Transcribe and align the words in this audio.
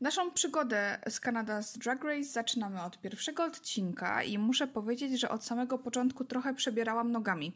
Naszą 0.00 0.30
przygodę 0.30 0.98
z 1.08 1.20
Canada's 1.20 1.78
Drag 1.78 2.04
Race 2.04 2.24
zaczynamy 2.24 2.82
od 2.82 3.00
pierwszego 3.00 3.44
odcinka 3.44 4.22
i 4.22 4.38
muszę 4.38 4.66
powiedzieć, 4.66 5.20
że 5.20 5.28
od 5.28 5.44
samego 5.44 5.78
początku 5.78 6.24
trochę 6.24 6.54
przebierałam 6.54 7.12
nogami. 7.12 7.52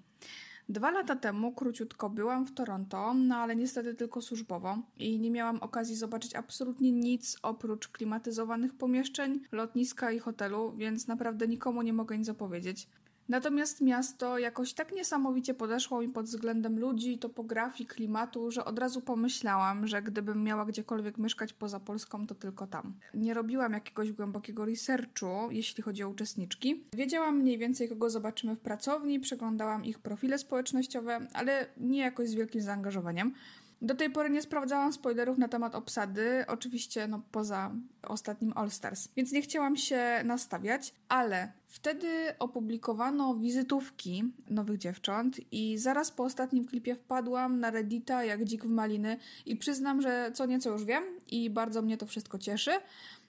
Dwa 0.68 0.90
lata 0.90 1.16
temu 1.16 1.53
króciutko 1.53 2.11
byłam 2.11 2.46
w 2.46 2.54
Toronto, 2.54 3.14
no 3.14 3.37
ale 3.37 3.56
niestety 3.56 3.95
tylko 3.95 4.22
służbowo 4.22 4.79
i 4.98 5.18
nie 5.18 5.30
miałam 5.30 5.56
okazji 5.62 5.96
zobaczyć 5.96 6.34
absolutnie 6.34 6.92
nic 6.92 7.37
oprócz 7.42 7.88
klimatyzowanych 7.88 8.75
pomieszczeń, 8.75 9.41
lotniska 9.53 10.13
i 10.13 10.19
hotelu, 10.19 10.72
więc 10.77 11.07
naprawdę 11.09 11.49
nikomu 11.49 11.83
nie 11.83 11.93
mogę 11.93 12.19
nic 12.19 12.29
opowiedzieć. 12.29 12.88
Natomiast 13.31 13.81
miasto 13.81 14.38
jakoś 14.38 14.72
tak 14.74 14.92
niesamowicie 14.92 15.54
podeszło 15.54 16.01
mi 16.01 16.09
pod 16.09 16.27
względem 16.27 16.79
ludzi, 16.79 17.19
topografii, 17.19 17.88
klimatu, 17.88 18.51
że 18.51 18.65
od 18.65 18.79
razu 18.79 19.01
pomyślałam, 19.01 19.87
że 19.87 20.02
gdybym 20.02 20.45
miała 20.45 20.65
gdziekolwiek 20.65 21.19
mieszkać 21.19 21.52
poza 21.52 21.80
Polską, 21.80 22.27
to 22.27 22.34
tylko 22.34 22.66
tam. 22.66 22.95
Nie 23.15 23.34
robiłam 23.34 23.73
jakiegoś 23.73 24.12
głębokiego 24.12 24.65
researchu, 24.65 25.48
jeśli 25.51 25.83
chodzi 25.83 26.03
o 26.03 26.09
uczestniczki. 26.09 26.84
Wiedziałam 26.93 27.39
mniej 27.39 27.59
więcej, 27.59 27.89
kogo 27.89 28.11
zobaczymy 28.11 28.56
w 28.56 28.61
pracowni, 28.61 29.20
przeglądałam 29.20 29.84
ich 29.84 29.98
profile 29.98 30.39
społecznościowe, 30.39 31.27
ale 31.33 31.67
nie 31.77 31.98
jakoś 31.98 32.28
z 32.28 32.34
wielkim 32.34 32.62
zaangażowaniem. 32.62 33.34
Do 33.83 33.95
tej 33.95 34.11
pory 34.11 34.30
nie 34.30 34.43
sprawdzałam 34.43 34.93
spoilerów 34.93 35.39
na 35.39 35.48
temat 35.48 35.75
obsady, 35.75 36.45
oczywiście 36.48 37.09
no 37.09 37.23
poza 37.33 37.70
ostatnim 38.03 38.53
All 38.55 38.70
Stars, 38.70 39.09
więc 39.16 39.33
nie 39.33 39.43
chciałam 39.43 39.77
się 39.77 40.03
nastawiać, 40.25 40.95
ale 41.09 41.53
wtedy 41.66 42.09
opublikowano 42.39 43.34
wizytówki 43.34 44.33
nowych 44.51 44.79
dziewcząt 44.79 45.53
i 45.53 45.79
zaraz 45.79 46.11
po 46.11 46.25
ostatnim 46.25 46.66
klipie 46.66 46.95
wpadłam 46.95 47.61
na 47.61 47.70
Reddita 47.70 48.25
jak 48.25 48.45
dzik 48.45 48.65
w 48.65 48.70
maliny 48.70 49.16
i 49.47 49.56
przyznam, 49.56 50.03
że 50.03 50.31
co 50.34 50.47
nieco 50.47 50.70
już 50.70 50.84
wiem 50.84 51.05
i 51.28 51.51
bardzo 51.51 51.83
mnie 51.83 51.97
to 51.97 52.06
wszystko 52.06 52.39
cieszy. 52.39 52.70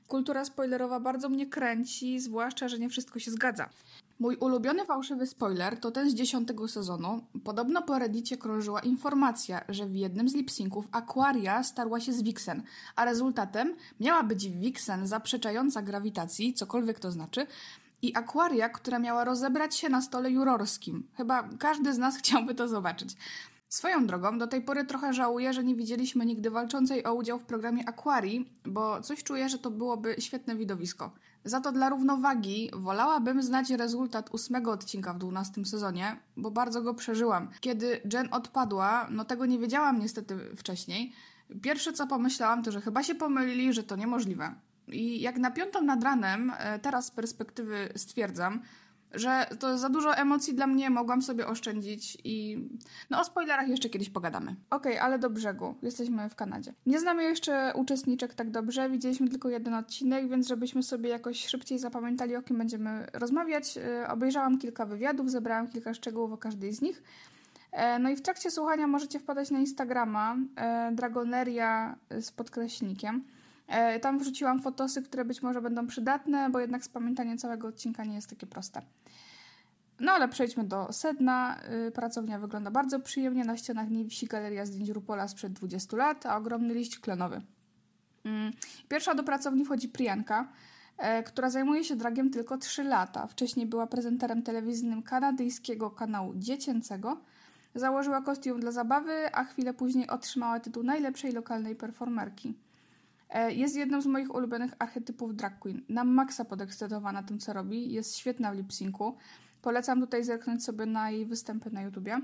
Kultura 0.07 0.45
spoilerowa 0.45 0.99
bardzo 0.99 1.29
mnie 1.29 1.47
kręci, 1.47 2.19
zwłaszcza, 2.19 2.67
że 2.67 2.79
nie 2.79 2.89
wszystko 2.89 3.19
się 3.19 3.31
zgadza. 3.31 3.69
Mój 4.21 4.35
ulubiony 4.35 4.85
fałszywy 4.85 5.27
spoiler 5.27 5.79
to 5.79 5.91
ten 5.91 6.09
z 6.09 6.13
dziesiątego 6.13 6.67
sezonu. 6.67 7.21
Podobno 7.43 7.81
po 7.81 7.99
Reddicie 7.99 8.37
krążyła 8.37 8.79
informacja, 8.79 9.61
że 9.69 9.85
w 9.85 9.95
jednym 9.95 10.29
z 10.29 10.35
lipsynków 10.35 10.87
Aquaria 10.91 11.63
starła 11.63 11.99
się 11.99 12.13
z 12.13 12.21
Vixen, 12.21 12.63
a 12.95 13.05
rezultatem 13.05 13.75
miała 13.99 14.23
być 14.23 14.49
Vixen 14.49 15.07
zaprzeczająca 15.07 15.81
grawitacji, 15.81 16.53
cokolwiek 16.53 16.99
to 16.99 17.11
znaczy, 17.11 17.47
i 18.01 18.15
Aquaria, 18.15 18.69
która 18.69 18.99
miała 18.99 19.23
rozebrać 19.23 19.75
się 19.75 19.89
na 19.89 20.01
stole 20.01 20.31
jurorskim. 20.31 21.07
Chyba 21.17 21.49
każdy 21.59 21.93
z 21.93 21.97
nas 21.97 22.17
chciałby 22.21 22.55
to 22.55 22.67
zobaczyć. 22.67 23.15
Swoją 23.69 24.07
drogą, 24.07 24.37
do 24.37 24.47
tej 24.47 24.61
pory 24.61 24.85
trochę 24.85 25.13
żałuję, 25.13 25.53
że 25.53 25.63
nie 25.63 25.75
widzieliśmy 25.75 26.25
nigdy 26.25 26.49
walczącej 26.49 27.05
o 27.05 27.13
udział 27.13 27.39
w 27.39 27.45
programie 27.45 27.89
Aquarii, 27.89 28.49
bo 28.65 29.01
coś 29.01 29.23
czuję, 29.23 29.49
że 29.49 29.59
to 29.59 29.71
byłoby 29.71 30.15
świetne 30.19 30.55
widowisko. 30.55 31.11
Za 31.45 31.61
to 31.61 31.71
dla 31.71 31.89
równowagi 31.89 32.69
wolałabym 32.73 33.43
znać 33.43 33.69
rezultat 33.69 34.29
ósmego 34.33 34.71
odcinka 34.71 35.13
w 35.13 35.17
dwunastym 35.17 35.65
sezonie, 35.65 36.19
bo 36.37 36.51
bardzo 36.51 36.81
go 36.81 36.93
przeżyłam. 36.93 37.49
Kiedy 37.59 38.01
Jen 38.13 38.27
odpadła, 38.31 39.07
no 39.11 39.25
tego 39.25 39.45
nie 39.45 39.59
wiedziałam 39.59 39.99
niestety 39.99 40.55
wcześniej. 40.55 41.13
Pierwsze 41.61 41.93
co 41.93 42.07
pomyślałam 42.07 42.63
to, 42.63 42.71
że 42.71 42.81
chyba 42.81 43.03
się 43.03 43.15
pomylili, 43.15 43.73
że 43.73 43.83
to 43.83 43.95
niemożliwe. 43.95 44.55
I 44.87 45.21
jak 45.21 45.37
na 45.37 45.51
piątą 45.51 45.81
nad 45.81 46.03
ranem, 46.03 46.53
e, 46.57 46.79
teraz 46.79 47.05
z 47.05 47.11
perspektywy 47.11 47.93
stwierdzam, 47.95 48.61
że 49.13 49.45
to 49.59 49.77
za 49.77 49.89
dużo 49.89 50.15
emocji 50.15 50.53
dla 50.53 50.67
mnie 50.67 50.89
mogłam 50.89 51.21
sobie 51.21 51.47
oszczędzić 51.47 52.17
i 52.23 52.57
no 53.09 53.19
o 53.19 53.23
spoilerach 53.23 53.67
jeszcze 53.67 53.89
kiedyś 53.89 54.09
pogadamy. 54.09 54.55
Okej, 54.69 54.91
okay, 54.91 55.01
ale 55.01 55.19
do 55.19 55.29
brzegu. 55.29 55.75
Jesteśmy 55.81 56.29
w 56.29 56.35
Kanadzie. 56.35 56.73
Nie 56.85 56.99
znamy 56.99 57.23
jeszcze 57.23 57.73
uczestniczek 57.75 58.33
tak 58.33 58.51
dobrze, 58.51 58.89
widzieliśmy 58.89 59.29
tylko 59.29 59.49
jeden 59.49 59.73
odcinek, 59.73 60.29
więc 60.29 60.47
żebyśmy 60.47 60.83
sobie 60.83 61.09
jakoś 61.09 61.45
szybciej 61.45 61.79
zapamiętali 61.79 62.35
o 62.35 62.41
kim 62.41 62.57
będziemy 62.57 63.07
rozmawiać, 63.13 63.75
yy, 63.75 64.07
obejrzałam 64.07 64.57
kilka 64.57 64.85
wywiadów, 64.85 65.31
zebrałam 65.31 65.67
kilka 65.67 65.93
szczegółów 65.93 66.31
o 66.31 66.37
każdej 66.37 66.73
z 66.73 66.81
nich. 66.81 67.03
E, 67.71 67.99
no 67.99 68.09
i 68.09 68.15
w 68.15 68.21
trakcie 68.21 68.51
słuchania 68.51 68.87
możecie 68.87 69.19
wpadać 69.19 69.51
na 69.51 69.59
Instagrama 69.59 70.35
e, 70.55 70.91
Dragoneria 70.91 71.95
z 72.21 72.31
podkreślnikiem. 72.31 73.23
E, 73.71 73.99
tam 73.99 74.19
wrzuciłam 74.19 74.61
fotosy, 74.61 75.01
które 75.01 75.25
być 75.25 75.41
może 75.41 75.61
będą 75.61 75.87
przydatne, 75.87 76.49
bo 76.49 76.59
jednak 76.59 76.83
spamiętanie 76.83 77.37
całego 77.37 77.67
odcinka 77.67 78.05
nie 78.05 78.15
jest 78.15 78.29
takie 78.29 78.47
proste. 78.47 78.81
No 79.99 80.11
ale 80.11 80.27
przejdźmy 80.27 80.63
do 80.63 80.93
sedna. 80.93 81.57
Y, 81.87 81.91
pracownia 81.91 82.39
wygląda 82.39 82.71
bardzo 82.71 82.99
przyjemnie. 82.99 83.45
Na 83.45 83.57
ścianach 83.57 83.89
nie 83.89 84.05
wisi 84.05 84.25
galeria 84.25 84.65
zdjęć 84.65 84.89
Rupola 84.89 85.27
sprzed 85.27 85.53
20 85.53 85.97
lat, 85.97 86.25
a 86.25 86.37
ogromny 86.37 86.73
liść 86.73 86.99
klonowy. 86.99 87.41
Mm, 88.25 88.51
pierwsza 88.89 89.15
do 89.15 89.23
pracowni 89.23 89.65
wchodzi 89.65 89.89
Priyanka, 89.89 90.47
e, 90.97 91.23
która 91.23 91.49
zajmuje 91.49 91.83
się 91.83 91.95
dragiem 91.95 92.29
tylko 92.29 92.57
3 92.57 92.83
lata. 92.83 93.27
Wcześniej 93.27 93.65
była 93.65 93.87
prezenterem 93.87 94.43
telewizyjnym 94.43 95.03
kanadyjskiego 95.03 95.91
kanału 95.91 96.33
dziecięcego. 96.35 97.21
Założyła 97.75 98.21
kostium 98.21 98.59
dla 98.59 98.71
zabawy, 98.71 99.35
a 99.35 99.43
chwilę 99.43 99.73
później 99.73 100.09
otrzymała 100.09 100.59
tytuł 100.59 100.83
najlepszej 100.83 101.31
lokalnej 101.31 101.75
performerki. 101.75 102.53
E, 103.31 103.53
jest 103.53 103.75
jedną 103.75 104.01
z 104.01 104.05
moich 104.05 104.35
ulubionych 104.35 104.73
archetypów 104.79 105.35
drag 105.35 105.59
queen. 105.59 105.81
Na 105.89 106.03
maksa 106.03 106.45
podekscytowana 106.45 107.23
tym, 107.23 107.39
co 107.39 107.53
robi. 107.53 107.93
Jest 107.93 108.17
świetna 108.17 108.51
w 108.51 108.55
lip-syncu. 108.55 109.13
Polecam 109.61 110.01
tutaj 110.01 110.23
zerknąć 110.23 110.63
sobie 110.63 110.85
na 110.85 111.11
jej 111.11 111.25
występy 111.25 111.71
na 111.71 111.81
YouTubie. 111.81 112.21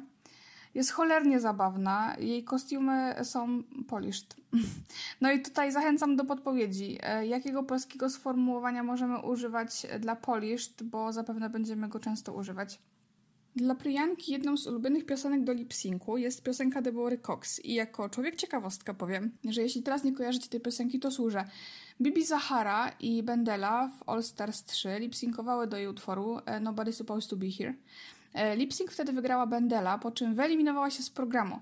Jest 0.75 0.91
cholernie 0.91 1.39
zabawna. 1.39 2.15
Jej 2.19 2.43
kostiumy 2.43 3.15
są 3.23 3.63
polished. 3.87 4.35
No 5.21 5.31
i 5.31 5.41
tutaj 5.41 5.71
zachęcam 5.71 6.15
do 6.15 6.25
podpowiedzi. 6.25 6.97
E, 7.03 7.27
jakiego 7.27 7.63
polskiego 7.63 8.09
sformułowania 8.09 8.83
możemy 8.83 9.21
używać 9.21 9.87
dla 9.99 10.15
polished, 10.15 10.83
bo 10.83 11.13
zapewne 11.13 11.49
będziemy 11.49 11.87
go 11.87 11.99
często 11.99 12.33
używać. 12.33 12.79
Dla 13.57 13.75
Priyanki 13.75 14.31
jedną 14.31 14.57
z 14.57 14.67
ulubionych 14.67 15.05
piosenek 15.05 15.43
do 15.43 15.53
lip-syncu 15.53 16.17
jest 16.17 16.43
piosenka 16.43 16.81
Debory 16.81 17.17
Cox 17.17 17.65
i 17.65 17.73
jako 17.73 18.09
człowiek 18.09 18.35
ciekawostka 18.35 18.93
powiem, 18.93 19.31
że 19.49 19.61
jeśli 19.61 19.83
teraz 19.83 20.03
nie 20.03 20.13
kojarzycie 20.13 20.49
tej 20.49 20.59
piosenki, 20.59 20.99
to 20.99 21.11
służę. 21.11 21.45
Bibi 22.01 22.25
Zahara 22.25 22.91
i 22.99 23.23
Bendela 23.23 23.87
w 23.87 24.09
All 24.09 24.23
Stars 24.23 24.63
3 24.63 24.89
lip-syncowały 24.89 25.67
do 25.67 25.77
jej 25.77 25.87
utworu 25.87 26.39
e, 26.45 26.59
Nobody 26.59 26.93
Supposed 26.93 27.29
to 27.29 27.35
Be 27.35 27.51
Here. 27.57 27.73
E, 28.33 28.57
lip-sync 28.57 28.91
wtedy 28.91 29.13
wygrała 29.13 29.47
Bendela, 29.47 29.97
po 29.97 30.11
czym 30.11 30.35
wyeliminowała 30.35 30.89
się 30.89 31.03
z 31.03 31.09
programu. 31.09 31.59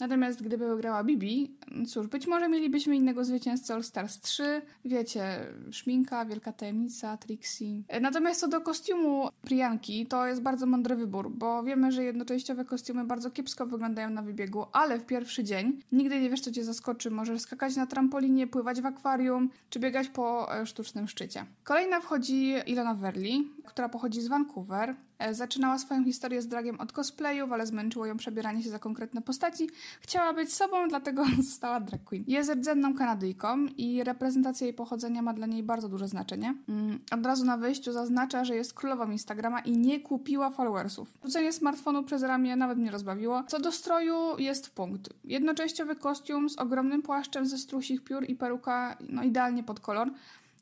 Natomiast 0.00 0.42
gdyby 0.42 0.68
wygrała 0.68 1.04
Bibi, 1.04 1.56
cóż, 1.86 2.06
być 2.06 2.26
może 2.26 2.48
mielibyśmy 2.48 2.96
innego 2.96 3.24
zwycięzcę 3.24 3.74
All 3.74 3.82
Stars 3.82 4.20
3. 4.20 4.62
Wiecie, 4.84 5.46
szminka, 5.70 6.24
wielka 6.24 6.52
tajemnica, 6.52 7.16
Trixie. 7.16 7.82
Natomiast 8.00 8.40
co 8.40 8.48
do 8.48 8.60
kostiumu 8.60 9.28
Priyanki, 9.42 10.06
to 10.06 10.26
jest 10.26 10.42
bardzo 10.42 10.66
mądry 10.66 10.96
wybór, 10.96 11.30
bo 11.30 11.62
wiemy, 11.62 11.92
że 11.92 12.04
jednoczęściowe 12.04 12.64
kostiumy 12.64 13.04
bardzo 13.04 13.30
kiepsko 13.30 13.66
wyglądają 13.66 14.10
na 14.10 14.22
wybiegu, 14.22 14.66
ale 14.72 14.98
w 14.98 15.06
pierwszy 15.06 15.44
dzień 15.44 15.82
nigdy 15.92 16.20
nie 16.20 16.30
wiesz, 16.30 16.40
co 16.40 16.50
cię 16.50 16.64
zaskoczy. 16.64 17.10
Możesz 17.10 17.40
skakać 17.40 17.76
na 17.76 17.86
trampolinie, 17.86 18.46
pływać 18.46 18.80
w 18.80 18.86
akwarium, 18.86 19.50
czy 19.70 19.78
biegać 19.78 20.08
po 20.08 20.56
e, 20.56 20.66
sztucznym 20.66 21.08
szczycie. 21.08 21.44
Kolejna 21.64 22.00
wchodzi 22.00 22.54
Ilona 22.66 22.94
Verli, 22.94 23.52
która 23.64 23.88
pochodzi 23.88 24.20
z 24.20 24.28
Vancouver. 24.28 24.94
E, 25.18 25.34
zaczynała 25.34 25.78
swoją 25.78 26.04
historię 26.04 26.42
z 26.42 26.48
dragiem 26.48 26.80
od 26.80 26.92
cosplayów, 26.92 27.52
ale 27.52 27.66
zmęczyło 27.66 28.06
ją 28.06 28.16
przebieranie 28.16 28.62
się 28.62 28.70
za 28.70 28.78
konkretne 28.78 29.22
postaci. 29.22 29.70
Chciała 30.00 30.32
być 30.32 30.52
sobą, 30.52 30.88
dlatego 30.88 31.24
została 31.42 31.80
drag 31.80 32.04
queen. 32.04 32.24
Jest 32.26 32.50
rdzenną 32.50 32.94
Kanadyjką 32.94 33.66
i 33.76 34.04
reprezentacja 34.04 34.66
jej 34.66 34.74
pochodzenia 34.74 35.22
ma 35.22 35.32
dla 35.32 35.46
niej 35.46 35.62
bardzo 35.62 35.88
duże 35.88 36.08
znaczenie. 36.08 36.54
Mm, 36.68 36.98
od 37.10 37.26
razu 37.26 37.44
na 37.44 37.56
wyjściu 37.56 37.92
zaznacza, 37.92 38.44
że 38.44 38.56
jest 38.56 38.74
królową 38.74 39.10
Instagrama 39.10 39.60
i 39.60 39.78
nie 39.78 40.00
kupiła 40.00 40.50
followersów. 40.50 41.18
Rzucenie 41.24 41.52
smartfonu 41.52 42.02
przez 42.02 42.22
ramię 42.22 42.56
nawet 42.56 42.78
mnie 42.78 42.90
rozbawiło. 42.90 43.44
Co 43.46 43.60
do 43.60 43.72
stroju, 43.72 44.38
jest 44.38 44.66
w 44.66 44.70
punkt. 44.70 45.10
Jednoczęściowy 45.24 45.96
kostium 45.96 46.50
z 46.50 46.58
ogromnym 46.58 47.02
płaszczem 47.02 47.46
ze 47.46 47.58
strusich 47.58 48.04
piór 48.04 48.24
i 48.30 48.34
peruka, 48.34 48.96
no 49.08 49.22
idealnie 49.22 49.62
pod 49.62 49.80
kolor. 49.80 50.10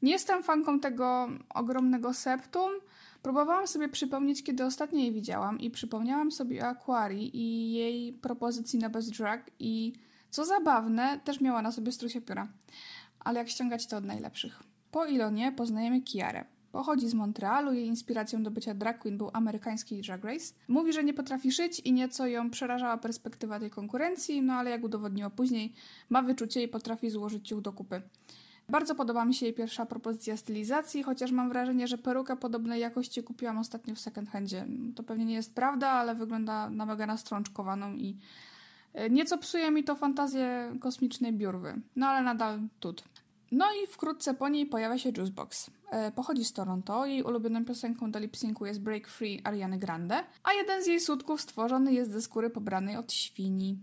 Nie 0.02 0.12
jestem 0.12 0.42
fanką 0.42 0.80
tego 0.80 1.28
ogromnego 1.48 2.14
septum, 2.14 2.70
Próbowałam 3.26 3.66
sobie 3.66 3.88
przypomnieć, 3.88 4.42
kiedy 4.42 4.64
ostatnio 4.64 4.98
jej 4.98 5.12
widziałam 5.12 5.60
i 5.60 5.70
przypomniałam 5.70 6.32
sobie 6.32 6.62
o 6.62 6.66
Aquarii 6.66 7.36
i 7.36 7.72
jej 7.72 8.12
propozycji 8.12 8.78
na 8.78 8.90
Best 8.90 9.16
Drag 9.16 9.50
i 9.58 9.92
co 10.30 10.44
zabawne, 10.44 11.20
też 11.24 11.40
miała 11.40 11.62
na 11.62 11.72
sobie 11.72 11.92
strusie 11.92 12.20
pióra. 12.20 12.48
Ale 13.20 13.38
jak 13.38 13.48
ściągać 13.48 13.86
to 13.86 13.96
od 13.96 14.04
najlepszych. 14.04 14.62
Po 14.90 15.06
Ilonie 15.06 15.52
poznajemy 15.52 16.00
Kiarę. 16.00 16.44
Pochodzi 16.72 17.08
z 17.08 17.14
Montrealu, 17.14 17.72
jej 17.72 17.86
inspiracją 17.86 18.42
do 18.42 18.50
bycia 18.50 18.74
drag 18.74 18.98
queen 18.98 19.18
był 19.18 19.30
amerykański 19.32 20.02
Drag 20.02 20.24
Race. 20.24 20.54
Mówi, 20.68 20.92
że 20.92 21.04
nie 21.04 21.14
potrafi 21.14 21.52
szyć 21.52 21.80
i 21.80 21.92
nieco 21.92 22.26
ją 22.26 22.50
przerażała 22.50 22.98
perspektywa 22.98 23.60
tej 23.60 23.70
konkurencji, 23.70 24.42
no 24.42 24.52
ale 24.52 24.70
jak 24.70 24.84
udowodniła 24.84 25.30
później, 25.30 25.72
ma 26.08 26.22
wyczucie 26.22 26.62
i 26.62 26.68
potrafi 26.68 27.10
złożyć 27.10 27.48
ciuch 27.48 27.60
do 27.60 27.72
kupy. 27.72 28.02
Bardzo 28.68 28.94
podoba 28.94 29.24
mi 29.24 29.34
się 29.34 29.46
jej 29.46 29.54
pierwsza 29.54 29.86
propozycja 29.86 30.36
stylizacji, 30.36 31.02
chociaż 31.02 31.32
mam 31.32 31.48
wrażenie, 31.48 31.88
że 31.88 31.98
perukę 31.98 32.36
podobnej 32.36 32.80
jakości 32.80 33.22
kupiłam 33.22 33.58
ostatnio 33.58 33.94
w 33.94 34.00
second 34.00 34.28
handzie. 34.28 34.66
To 34.94 35.02
pewnie 35.02 35.24
nie 35.24 35.34
jest 35.34 35.54
prawda, 35.54 35.88
ale 35.88 36.14
wygląda 36.14 36.70
na 36.70 36.86
mega 36.86 37.06
nastrączkowaną 37.06 37.94
i 37.94 38.16
e, 38.94 39.10
nieco 39.10 39.38
psuje 39.38 39.70
mi 39.70 39.84
to 39.84 39.94
fantazję 39.94 40.72
kosmicznej 40.80 41.32
biurwy. 41.32 41.80
No 41.96 42.06
ale 42.06 42.22
nadal 42.22 42.60
tut. 42.80 43.04
No 43.52 43.66
i 43.82 43.86
wkrótce 43.86 44.34
po 44.34 44.48
niej 44.48 44.66
pojawia 44.66 44.98
się 44.98 45.12
Juicebox. 45.16 45.70
E, 45.90 46.12
pochodzi 46.12 46.44
z 46.44 46.52
Toronto, 46.52 47.06
jej 47.06 47.22
ulubioną 47.22 47.64
piosenką 47.64 48.10
do 48.10 48.18
lip-syncu 48.18 48.66
jest 48.66 48.80
Break 48.80 49.08
Free 49.08 49.40
Ariany 49.44 49.78
Grande, 49.78 50.24
a 50.44 50.52
jeden 50.52 50.82
z 50.82 50.86
jej 50.86 51.00
sutków 51.00 51.40
stworzony 51.40 51.92
jest 51.92 52.10
ze 52.10 52.22
skóry 52.22 52.50
pobranej 52.50 52.96
od 52.96 53.12
świni. 53.12 53.78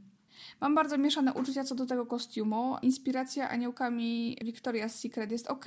Mam 0.64 0.76
bardzo 0.76 0.98
mieszane 0.98 1.34
uczucia 1.34 1.64
co 1.64 1.76
do 1.76 1.86
tego 1.86 2.06
kostiumu. 2.06 2.76
Inspiracja 2.82 3.50
aniołkami 3.50 4.38
Victoria's 4.42 4.90
Secret 4.90 5.32
jest 5.32 5.48
ok, 5.48 5.66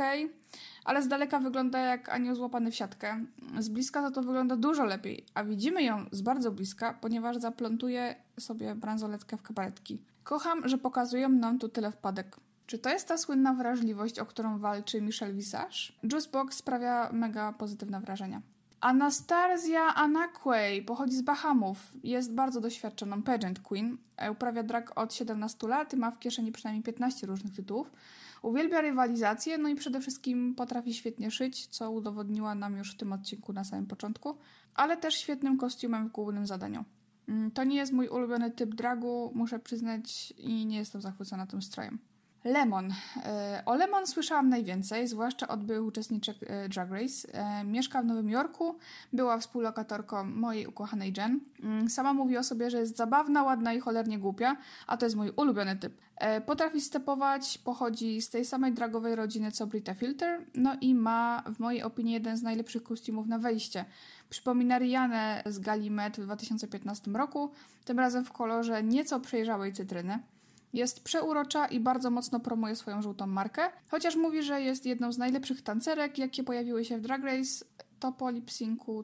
ale 0.85 1.03
z 1.03 1.09
daleka 1.09 1.41
wygląda 1.41 1.79
jak 1.79 2.09
anioł 2.09 2.35
złapany 2.35 2.71
w 2.71 2.75
siatkę. 2.75 3.25
Z 3.59 3.69
bliska 3.69 4.03
to 4.03 4.11
to 4.11 4.23
wygląda 4.23 4.57
dużo 4.57 4.85
lepiej, 4.85 5.25
a 5.35 5.45
widzimy 5.45 5.83
ją 5.83 6.05
z 6.13 6.23
bardzo 6.23 6.51
bliska, 6.51 6.99
ponieważ 7.01 7.37
zaplątuje 7.37 8.15
sobie 8.41 8.75
bransoletkę 8.75 9.37
w 9.37 9.43
kabaretki. 9.43 9.99
Kocham, 10.25 10.69
że 10.69 10.79
pokazują 10.79 11.29
nam 11.29 11.59
tu 11.59 11.69
tyle 11.69 11.93
wpadek. 11.93 12.37
Czy 12.67 12.79
to 12.79 12.91
jest 12.91 13.09
ta 13.09 13.19
słynna 13.19 13.55
wrażliwość, 13.55 14.19
o 14.19 14.27
którą 14.27 14.59
walczy 14.59 15.03
Michelle 15.03 15.35
Visage? 15.35 15.93
Juicebox 16.13 16.57
sprawia 16.57 17.11
mega 17.13 17.53
pozytywne 17.53 18.01
wrażenie. 18.01 18.41
Anastasia 18.81 19.95
Anaquay 19.95 20.83
pochodzi 20.83 21.17
z 21.17 21.23
Bahamów. 21.23 21.93
Jest 22.03 22.35
bardzo 22.35 22.61
doświadczoną 22.61 23.23
pageant 23.23 23.61
queen. 23.61 23.99
E, 24.17 24.31
uprawia 24.31 24.63
drag 24.63 24.99
od 24.99 25.15
17 25.15 25.69
lat 25.69 25.93
i 25.93 25.97
ma 25.97 26.11
w 26.11 26.19
kieszeni 26.19 26.53
przynajmniej 26.53 26.83
15 26.83 27.27
różnych 27.27 27.55
tytułów. 27.57 27.91
Uwielbia 28.43 28.81
rywalizację, 28.81 29.59
no 29.59 29.69
i 29.69 29.75
przede 29.75 30.01
wszystkim 30.01 30.55
potrafi 30.55 30.95
świetnie 30.95 31.31
szyć, 31.31 31.67
co 31.67 31.91
udowodniła 31.91 32.55
nam 32.55 32.77
już 32.77 32.93
w 32.93 32.97
tym 32.97 33.13
odcinku 33.13 33.53
na 33.53 33.65
samym 33.65 33.87
początku, 33.87 34.39
ale 34.75 34.97
też 34.97 35.15
świetnym 35.15 35.59
kostiumem 35.59 36.09
w 36.09 36.13
głównym 36.13 36.47
zadaniu. 36.47 36.85
Mm, 37.29 37.51
to 37.51 37.65
nie 37.65 37.77
jest 37.77 37.93
mój 37.93 38.09
ulubiony 38.09 38.51
typ 38.51 38.75
dragu, 38.75 39.33
muszę 39.35 39.59
przyznać, 39.59 40.35
i 40.39 40.67
nie 40.67 40.79
jestem 40.79 41.01
zachwycona 41.01 41.47
tym 41.47 41.63
strojem. 41.63 41.99
Lemon. 42.47 42.95
E, 43.25 43.63
o 43.67 43.75
Lemon 43.75 44.07
słyszałam 44.07 44.49
najwięcej, 44.49 45.09
zwłaszcza 45.09 45.49
od 45.49 45.65
byłych 45.65 45.85
uczestniczek 45.85 46.37
e, 46.47 46.69
Drag 46.69 46.91
Race. 46.91 47.33
E, 47.33 47.65
mieszka 47.65 48.03
w 48.03 48.05
Nowym 48.05 48.31
Jorku, 48.31 48.79
była 49.13 49.39
współlokatorką 49.39 50.25
mojej 50.25 50.67
ukochanej 50.67 51.15
Jen. 51.17 51.41
Mm, 51.63 51.91
sama 51.91 52.13
mówi 52.13 52.37
o 52.37 52.45
sobie, 52.45 52.71
że 52.71 52.79
jest 52.79 52.97
zabawna, 52.97 53.43
ładna 53.43 53.73
i 53.73 53.81
cholernie 53.81 54.19
głupia, 54.19 54.57
a 54.87 54.97
to 54.97 55.07
jest 55.07 55.17
mój 55.17 55.31
ulubiony 55.37 55.77
typ. 55.77 55.93
Potrafi 56.47 56.81
stepować, 56.81 57.59
pochodzi 57.59 58.23
z 58.23 58.31
tej 58.31 58.45
samej 58.45 58.73
dragowej 58.73 59.15
rodziny 59.15 59.53
co 59.53 59.67
Brita 59.67 59.95
Filter, 59.95 60.41
no 60.55 60.77
i 60.81 60.95
ma 60.95 61.43
w 61.47 61.61
mojej 61.61 61.83
opinii 61.83 62.13
jeden 62.13 62.37
z 62.37 62.43
najlepszych 62.43 62.83
kostiumów 62.83 63.27
na 63.27 63.39
wejście. 63.39 63.85
Przypomina 64.31 64.79
Rianę 64.79 65.43
z 65.47 65.59
Gali 65.59 65.91
Met 65.91 66.17
w 66.17 66.25
2015 66.25 67.11
roku, 67.11 67.51
tym 67.85 67.99
razem 67.99 68.25
w 68.25 68.33
kolorze 68.33 68.83
nieco 68.83 69.21
przejrzałej 69.21 69.73
cytryny. 69.73 70.19
Jest 70.73 71.05
przeurocza 71.05 71.67
i 71.67 71.81
bardzo 71.81 72.11
mocno 72.11 72.41
promuje 72.41 72.77
swoją 72.77 73.03
żółtą 73.03 73.27
markę, 73.27 73.63
chociaż 73.89 74.17
mówi, 74.17 74.43
że 74.43 74.61
jest 74.61 74.87
jedną 74.87 75.13
z 75.13 75.19
najlepszych 75.19 75.63
tancerek, 75.63 76.19
jakie 76.19 76.45
pojawiły 76.45 76.85
się 76.85 76.99
w 76.99 77.01
Drag 77.01 77.23
Race, 77.25 77.65
to 78.01 78.13
po 78.13 78.31
lip 78.31 78.51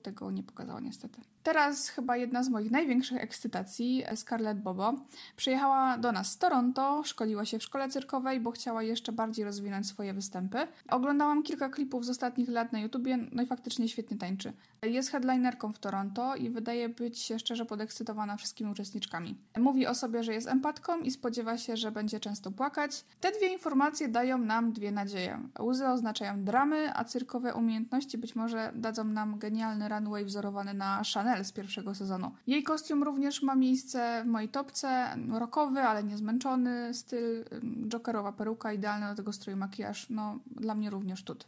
tego 0.02 0.30
nie 0.30 0.42
pokazała 0.42 0.80
niestety. 0.80 1.20
Teraz 1.42 1.88
chyba 1.88 2.16
jedna 2.16 2.42
z 2.42 2.48
moich 2.48 2.70
największych 2.70 3.20
ekscytacji, 3.22 4.04
Scarlett 4.14 4.60
Bobo, 4.60 4.94
przyjechała 5.36 5.98
do 5.98 6.12
nas 6.12 6.30
z 6.30 6.38
Toronto, 6.38 7.02
szkoliła 7.04 7.44
się 7.44 7.58
w 7.58 7.62
szkole 7.62 7.88
cyrkowej, 7.88 8.40
bo 8.40 8.50
chciała 8.50 8.82
jeszcze 8.82 9.12
bardziej 9.12 9.44
rozwinąć 9.44 9.86
swoje 9.86 10.14
występy. 10.14 10.58
Oglądałam 10.88 11.42
kilka 11.42 11.68
klipów 11.68 12.04
z 12.04 12.10
ostatnich 12.10 12.48
lat 12.48 12.72
na 12.72 12.80
YouTubie, 12.80 13.18
no 13.32 13.42
i 13.42 13.46
faktycznie 13.46 13.88
świetnie 13.88 14.16
tańczy. 14.16 14.52
Jest 14.82 15.10
headlinerką 15.10 15.72
w 15.72 15.78
Toronto 15.78 16.36
i 16.36 16.50
wydaje 16.50 16.88
być 16.88 17.18
się 17.18 17.38
szczerze 17.38 17.66
podekscytowana 17.66 18.36
wszystkimi 18.36 18.70
uczestniczkami. 18.70 19.36
Mówi 19.58 19.86
o 19.86 19.94
sobie, 19.94 20.22
że 20.22 20.34
jest 20.34 20.48
empatką 20.48 21.00
i 21.00 21.10
spodziewa 21.10 21.58
się, 21.58 21.76
że 21.76 21.92
będzie 21.92 22.20
często 22.20 22.50
płakać. 22.50 23.04
Te 23.20 23.32
dwie 23.32 23.52
informacje 23.52 24.08
dają 24.08 24.38
nam 24.38 24.72
dwie 24.72 24.92
nadzieje. 24.92 25.40
Łzy 25.60 25.88
oznaczają 25.88 26.44
dramy, 26.44 26.96
a 26.96 27.04
cyrkowe 27.04 27.54
umiejętności 27.54 28.18
być 28.18 28.36
może 28.36 28.72
dadzą 28.74 29.04
nam 29.04 29.38
genialny 29.38 29.88
runway 29.88 30.24
wzorowany 30.24 30.74
na 30.74 31.02
Chanel 31.14 31.31
z 31.42 31.52
pierwszego 31.52 31.94
sezonu. 31.94 32.30
Jej 32.46 32.62
kostium 32.62 33.02
również 33.02 33.42
ma 33.42 33.54
miejsce 33.54 34.22
w 34.24 34.28
mojej 34.28 34.48
topce. 34.48 35.16
Rockowy, 35.38 35.80
ale 35.80 36.04
niezmęczony 36.04 36.94
styl, 36.94 37.44
jokerowa 37.88 38.32
peruka, 38.32 38.72
idealny 38.72 39.06
do 39.06 39.14
tego 39.14 39.32
stroju 39.32 39.56
makijaż. 39.56 40.06
No, 40.10 40.38
dla 40.46 40.74
mnie 40.74 40.90
również 40.90 41.22
tut. 41.22 41.46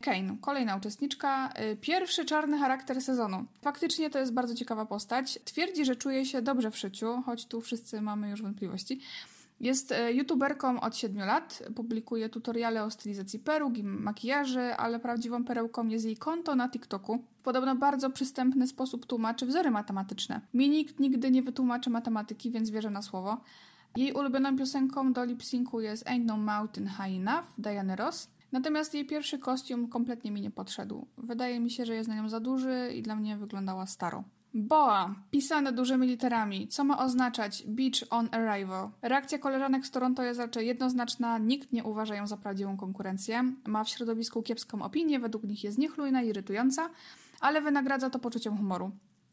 Kane, 0.00 0.36
kolejna 0.40 0.76
uczestniczka, 0.76 1.52
y, 1.72 1.76
pierwszy 1.76 2.24
czarny 2.24 2.58
charakter 2.58 3.02
sezonu. 3.02 3.44
Faktycznie 3.62 4.10
to 4.10 4.18
jest 4.18 4.32
bardzo 4.32 4.54
ciekawa 4.54 4.86
postać. 4.86 5.38
Twierdzi, 5.44 5.84
że 5.84 5.96
czuje 5.96 6.26
się 6.26 6.42
dobrze 6.42 6.70
w 6.70 6.78
szyciu, 6.78 7.22
choć 7.26 7.46
tu 7.46 7.60
wszyscy 7.60 8.00
mamy 8.00 8.30
już 8.30 8.42
wątpliwości. 8.42 9.00
Jest 9.60 9.92
y, 9.92 10.12
youtuberką 10.12 10.80
od 10.80 10.96
7 10.96 11.18
lat, 11.18 11.62
publikuje 11.76 12.28
tutoriale 12.28 12.84
o 12.84 12.90
stylizacji 12.90 13.38
peruk 13.38 13.78
i 13.78 13.84
makijaży, 13.84 14.74
ale 14.74 15.00
prawdziwą 15.00 15.44
perełką 15.44 15.88
jest 15.88 16.04
jej 16.04 16.16
konto 16.16 16.56
na 16.56 16.68
TikToku. 16.68 17.18
W 17.38 17.42
podobno 17.42 17.76
bardzo 17.76 18.10
przystępny 18.10 18.66
sposób 18.66 19.06
tłumaczy 19.06 19.46
wzory 19.46 19.70
matematyczne. 19.70 20.40
Mi 20.54 20.68
nikt 20.68 21.00
nigdy 21.00 21.30
nie 21.30 21.42
wytłumaczy 21.42 21.90
matematyki, 21.90 22.50
więc 22.50 22.70
wierzę 22.70 22.90
na 22.90 23.02
słowo. 23.02 23.40
Jej 23.96 24.12
ulubioną 24.12 24.56
piosenką 24.56 25.12
do 25.12 25.24
lip 25.24 25.44
syncu 25.44 25.80
jest 25.80 26.04
Ain't 26.06 26.24
No 26.24 26.36
Mountain 26.36 26.88
High 26.88 27.20
Enough 27.20 27.46
Diany 27.58 27.96
Ross. 27.96 28.30
Natomiast 28.52 28.94
jej 28.94 29.06
pierwszy 29.06 29.38
kostium 29.38 29.88
kompletnie 29.88 30.30
mi 30.30 30.40
nie 30.40 30.50
podszedł. 30.50 31.06
Wydaje 31.18 31.60
mi 31.60 31.70
się, 31.70 31.86
że 31.86 31.94
jest 31.94 32.08
na 32.08 32.16
nią 32.16 32.28
za 32.28 32.40
duży 32.40 32.92
i 32.96 33.02
dla 33.02 33.16
mnie 33.16 33.36
wyglądała 33.36 33.86
staro. 33.86 34.24
Boa, 34.56 35.14
pisane 35.30 35.72
dużymi 35.72 36.06
literami, 36.06 36.68
co 36.68 36.84
ma 36.84 36.98
oznaczać 36.98 37.64
Beach 37.66 38.04
on 38.10 38.28
Arrival. 38.32 38.90
Reakcja 39.02 39.38
koleżanek 39.38 39.86
z 39.86 39.90
Toronto 39.90 40.22
jest 40.22 40.40
raczej 40.40 40.66
jednoznaczna, 40.66 41.38
nikt 41.38 41.72
nie 41.72 41.84
uważa 41.84 42.14
ją 42.14 42.26
za 42.26 42.36
prawdziwą 42.36 42.76
konkurencję. 42.76 43.52
Ma 43.66 43.84
w 43.84 43.88
środowisku 43.88 44.42
kiepską 44.42 44.82
opinię, 44.82 45.20
według 45.20 45.44
nich 45.44 45.64
jest 45.64 45.78
niechlujna 45.78 46.22
i 46.22 46.28
irytująca, 46.28 46.90
ale 47.40 47.60
wynagradza 47.60 48.10
to 48.10 48.18
poczuciem 48.18 48.56
humoru. 48.56 48.90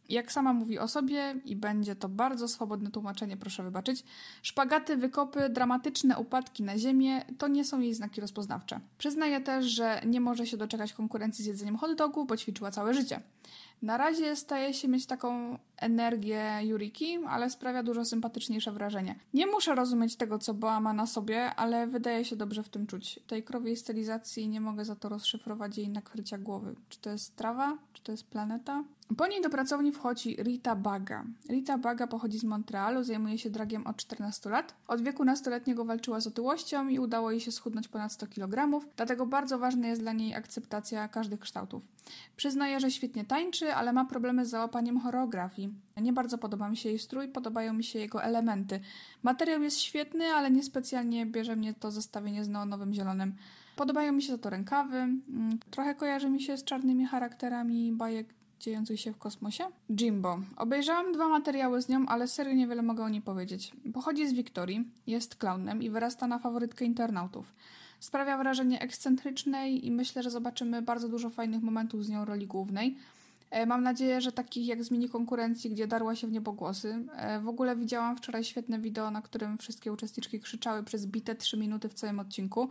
Jak 0.10 0.32
sama 0.32 0.54
mówi 0.54 0.80
o 0.80 0.88
sobie, 0.88 1.36
i 1.46 1.56
będzie 1.56 1.96
to 1.96 2.10
bardzo 2.10 2.48
swobodne 2.48 2.92
tłumaczenie, 2.92 3.38
proszę 3.38 3.64
wybaczyć, 3.64 4.04
szpagaty, 4.42 4.98
wykopy, 4.98 5.50
dramatyczne 5.50 6.18
upadki 6.18 6.64
na 6.64 6.78
ziemię 6.78 7.26
to 7.38 7.48
nie 7.48 7.66
są 7.66 7.80
jej 7.80 7.94
znaki 7.94 8.22
rozpoznawcze. 8.22 8.80
Przyznaje 8.98 9.42
też, 9.42 9.66
że 9.66 10.02
nie 10.06 10.22
może 10.22 10.48
się 10.48 10.58
doczekać 10.58 10.94
konkurencji 10.94 11.44
z 11.44 11.48
jedzeniem 11.48 11.78
hot 11.78 11.98
dogu, 11.98 12.26
bo 12.26 12.38
ćwiczyła 12.38 12.72
całe 12.72 12.94
życie. 12.94 13.22
Na 13.82 13.98
razie 13.98 14.36
staje 14.36 14.74
się 14.74 14.88
mieć 14.88 15.06
taką 15.06 15.58
energię 15.78 16.60
Yuriki, 16.64 17.18
ale 17.30 17.50
sprawia 17.50 17.84
dużo 17.84 18.06
sympatyczniejsze 18.06 18.72
wrażenie. 18.72 19.16
Nie 19.34 19.48
muszę 19.48 19.76
rozumieć 19.76 20.16
tego, 20.16 20.40
co 20.40 20.54
Boa 20.54 20.80
ma 20.80 20.94
na 20.94 21.08
sobie, 21.08 21.56
ale 21.56 21.88
wydaje 21.88 22.26
się 22.26 22.36
dobrze 22.36 22.64
w 22.64 22.70
tym 22.70 22.88
czuć. 22.88 23.20
Tej 23.28 23.44
krowiej 23.44 23.78
stylizacji 23.78 24.50
nie 24.50 24.62
mogę 24.62 24.86
za 24.86 24.96
to 24.96 25.10
rozszyfrować 25.10 25.78
jej 25.78 25.90
nakrycia 25.90 26.38
głowy. 26.38 26.76
Czy 26.90 27.00
to 27.00 27.10
jest 27.10 27.36
trawa? 27.36 27.78
Czy 27.94 28.04
to 28.04 28.12
jest 28.12 28.28
planeta? 28.28 28.84
Po 29.18 29.28
niej 29.28 29.42
do 29.42 29.50
pracowni 29.50 29.92
wchodzi 29.92 30.36
Rita 30.36 30.76
Baga. 30.76 31.24
Rita 31.50 31.78
Baga 31.78 32.08
pochodzi 32.08 32.40
z 32.40 32.44
Montrealu, 32.44 33.04
zajmuje 33.04 33.38
się 33.38 33.50
dragiem 33.50 33.88
od 33.88 33.98
14 33.98 34.50
lat. 34.50 34.76
Od 34.88 35.02
wieku 35.02 35.26
nastoletniego 35.26 35.86
walczyła 35.86 36.20
z 36.20 36.28
otyłością 36.28 36.88
i 36.88 37.00
udało 37.00 37.32
jej 37.32 37.40
się 37.40 37.52
schudnąć 37.52 37.88
ponad 37.88 38.14
100 38.14 38.28
kg, 38.28 38.82
dlatego 38.96 39.26
bardzo 39.26 39.60
ważna 39.60 39.88
jest 39.88 40.02
dla 40.02 40.14
niej 40.14 40.36
akceptacja 40.36 41.08
każdych 41.08 41.40
kształtów. 41.40 41.84
Przyznaje, 42.36 42.80
że 42.80 42.92
świetnie 42.92 43.26
tańczy, 43.26 43.71
ale 43.76 43.94
ma 43.94 44.06
problemy 44.06 44.46
z 44.46 44.50
załapaniem 44.50 45.00
choreografii. 45.00 45.74
Nie 46.02 46.14
bardzo 46.14 46.38
podoba 46.38 46.70
mi 46.70 46.78
się 46.78 46.90
jej 46.90 47.00
strój, 47.00 47.28
podobają 47.28 47.74
mi 47.74 47.84
się 47.84 48.00
jego 48.00 48.24
elementy. 48.24 48.80
Materiał 49.24 49.62
jest 49.62 49.80
świetny, 49.80 50.26
ale 50.26 50.52
niespecjalnie 50.52 51.26
bierze 51.26 51.56
mnie 51.56 51.74
to 51.74 51.92
zestawienie 51.92 52.44
z 52.44 52.50
neonowym 52.50 52.94
zielonym. 52.94 53.36
Podobają 53.76 54.12
mi 54.12 54.22
się 54.22 54.32
za 54.32 54.38
to 54.38 54.50
rękawy. 54.50 54.98
Mm, 54.98 55.60
trochę 55.72 55.96
kojarzy 55.96 56.30
mi 56.30 56.42
się 56.42 56.58
z 56.58 56.64
czarnymi 56.64 57.06
charakterami 57.06 57.92
bajek 57.92 58.28
dziejących 58.60 59.00
się 59.00 59.14
w 59.14 59.18
kosmosie. 59.18 59.64
Jimbo. 59.90 60.40
Obejrzałam 60.58 61.12
dwa 61.12 61.28
materiały 61.28 61.82
z 61.82 61.90
nią, 61.90 62.06
ale 62.08 62.28
serio 62.28 62.54
niewiele 62.54 62.82
mogę 62.82 63.04
o 63.04 63.10
niej 63.10 63.22
powiedzieć. 63.22 63.72
Pochodzi 63.94 64.28
z 64.28 64.34
Wiktorii, 64.34 64.92
jest 65.08 65.36
klaunem 65.36 65.84
i 65.84 65.90
wyrasta 65.90 66.28
na 66.28 66.40
faworytkę 66.40 66.86
internautów. 66.86 67.54
Sprawia 68.00 68.38
wrażenie 68.38 68.82
ekscentrycznej 68.82 69.88
i 69.88 69.92
myślę, 69.92 70.24
że 70.24 70.30
zobaczymy 70.30 70.82
bardzo 70.82 71.10
dużo 71.10 71.30
fajnych 71.30 71.62
momentów 71.62 72.06
z 72.06 72.10
nią 72.10 72.26
roli 72.26 72.48
głównej. 72.48 72.98
E, 73.52 73.66
mam 73.66 73.84
nadzieję, 73.84 74.22
że 74.22 74.32
takich 74.32 74.68
jak 74.68 74.84
z 74.84 74.92
mini 74.92 75.10
konkurencji, 75.10 75.70
gdzie 75.70 75.88
darła 75.88 76.16
się 76.16 76.28
w 76.28 76.32
niebogłosy. 76.32 77.06
E, 77.16 77.40
w 77.40 77.48
ogóle 77.48 77.76
widziałam 77.76 78.18
wczoraj 78.18 78.44
świetne 78.44 78.80
wideo, 78.80 79.12
na 79.12 79.22
którym 79.22 79.58
wszystkie 79.58 79.94
uczestniczki 79.94 80.40
krzyczały 80.40 80.84
przez 80.84 81.08
bite 81.08 81.36
3 81.36 81.58
minuty 81.58 81.90
w 81.90 81.94
całym 81.94 82.20
odcinku. 82.20 82.70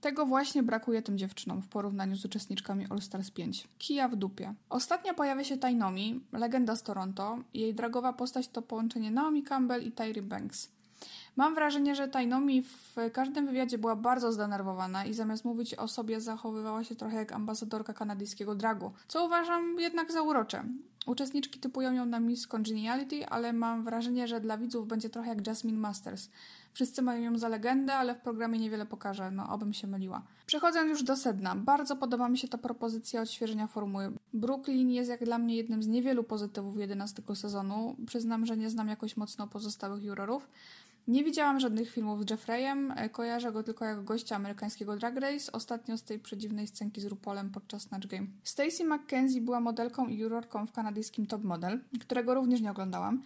Tego 0.00 0.26
właśnie 0.26 0.62
brakuje 0.62 1.02
tym 1.02 1.18
dziewczynom 1.18 1.62
w 1.62 1.68
porównaniu 1.68 2.16
z 2.16 2.24
uczestniczkami 2.24 2.86
All 2.90 3.00
Stars 3.00 3.30
5. 3.30 3.68
Kija 3.78 4.08
w 4.08 4.16
dupie. 4.16 4.54
Ostatnio 4.70 5.14
pojawia 5.14 5.44
się 5.44 5.56
Tainomi, 5.56 6.20
legenda 6.32 6.76
z 6.76 6.82
Toronto. 6.82 7.38
Jej 7.54 7.74
dragowa 7.74 8.12
postać 8.12 8.48
to 8.48 8.62
połączenie 8.62 9.10
Naomi 9.10 9.42
Campbell 9.42 9.86
i 9.86 9.92
Tyri 9.92 10.22
Banks. 10.22 10.70
Mam 11.36 11.54
wrażenie, 11.54 11.94
że 11.94 12.08
Tainomi 12.08 12.62
w 12.62 12.96
każdym 13.12 13.46
wywiadzie 13.46 13.78
była 13.78 13.96
bardzo 13.96 14.32
zdenerwowana 14.32 15.04
i 15.04 15.14
zamiast 15.14 15.44
mówić 15.44 15.74
o 15.74 15.88
sobie 15.88 16.20
zachowywała 16.20 16.84
się 16.84 16.94
trochę 16.94 17.16
jak 17.16 17.32
ambasadorka 17.32 17.92
kanadyjskiego 17.92 18.54
dragu, 18.54 18.92
co 19.08 19.26
uważam 19.26 19.80
jednak 19.80 20.12
za 20.12 20.22
urocze. 20.22 20.64
Uczestniczki 21.06 21.60
typują 21.60 21.92
ją 21.92 22.06
na 22.06 22.20
Miss 22.20 22.46
Congeniality, 22.46 23.26
ale 23.26 23.52
mam 23.52 23.84
wrażenie, 23.84 24.28
że 24.28 24.40
dla 24.40 24.58
widzów 24.58 24.88
będzie 24.88 25.10
trochę 25.10 25.28
jak 25.28 25.46
Jasmine 25.46 25.78
Masters. 25.78 26.28
Wszyscy 26.72 27.02
mają 27.02 27.22
ją 27.22 27.38
za 27.38 27.48
legendę, 27.48 27.94
ale 27.94 28.14
w 28.14 28.20
programie 28.20 28.58
niewiele 28.58 28.86
pokaże, 28.86 29.30
no 29.30 29.48
obym 29.48 29.72
się 29.72 29.86
myliła. 29.86 30.22
Przechodząc 30.46 30.90
już 30.90 31.02
do 31.02 31.16
sedna, 31.16 31.56
bardzo 31.56 31.96
podoba 31.96 32.28
mi 32.28 32.38
się 32.38 32.48
ta 32.48 32.58
propozycja 32.58 33.22
odświeżenia 33.22 33.66
formuły. 33.66 34.12
Brooklyn 34.32 34.90
jest 34.90 35.10
jak 35.10 35.24
dla 35.24 35.38
mnie 35.38 35.56
jednym 35.56 35.82
z 35.82 35.86
niewielu 35.86 36.24
pozytywów 36.24 36.78
11 36.78 37.22
sezonu. 37.34 37.96
Przyznam, 38.06 38.46
że 38.46 38.56
nie 38.56 38.70
znam 38.70 38.88
jakoś 38.88 39.16
mocno 39.16 39.46
pozostałych 39.46 40.02
jurorów. 40.02 40.48
Nie 41.08 41.24
widziałam 41.24 41.60
żadnych 41.60 41.90
filmów 41.90 42.24
z 42.24 42.30
Jeffreyem, 42.30 42.94
kojarzę 43.12 43.52
go 43.52 43.62
tylko 43.62 43.84
jako 43.84 44.02
gościa 44.02 44.36
amerykańskiego 44.36 44.96
Drag 44.96 45.16
Race, 45.16 45.52
ostatnio 45.52 45.96
z 45.96 46.02
tej 46.02 46.18
przedziwnej 46.18 46.66
scenki 46.66 47.00
z 47.00 47.04
RuPaulem 47.04 47.50
podczas 47.50 47.82
Snatch 47.82 48.06
Game. 48.06 48.26
Stacey 48.42 48.86
McKenzie 48.86 49.40
była 49.40 49.60
modelką 49.60 50.06
i 50.06 50.18
jurorką 50.18 50.66
w 50.66 50.72
kanadyjskim 50.72 51.26
Top 51.26 51.44
Model, 51.44 51.80
którego 52.00 52.34
również 52.34 52.60
nie 52.60 52.70
oglądałam. 52.70 53.22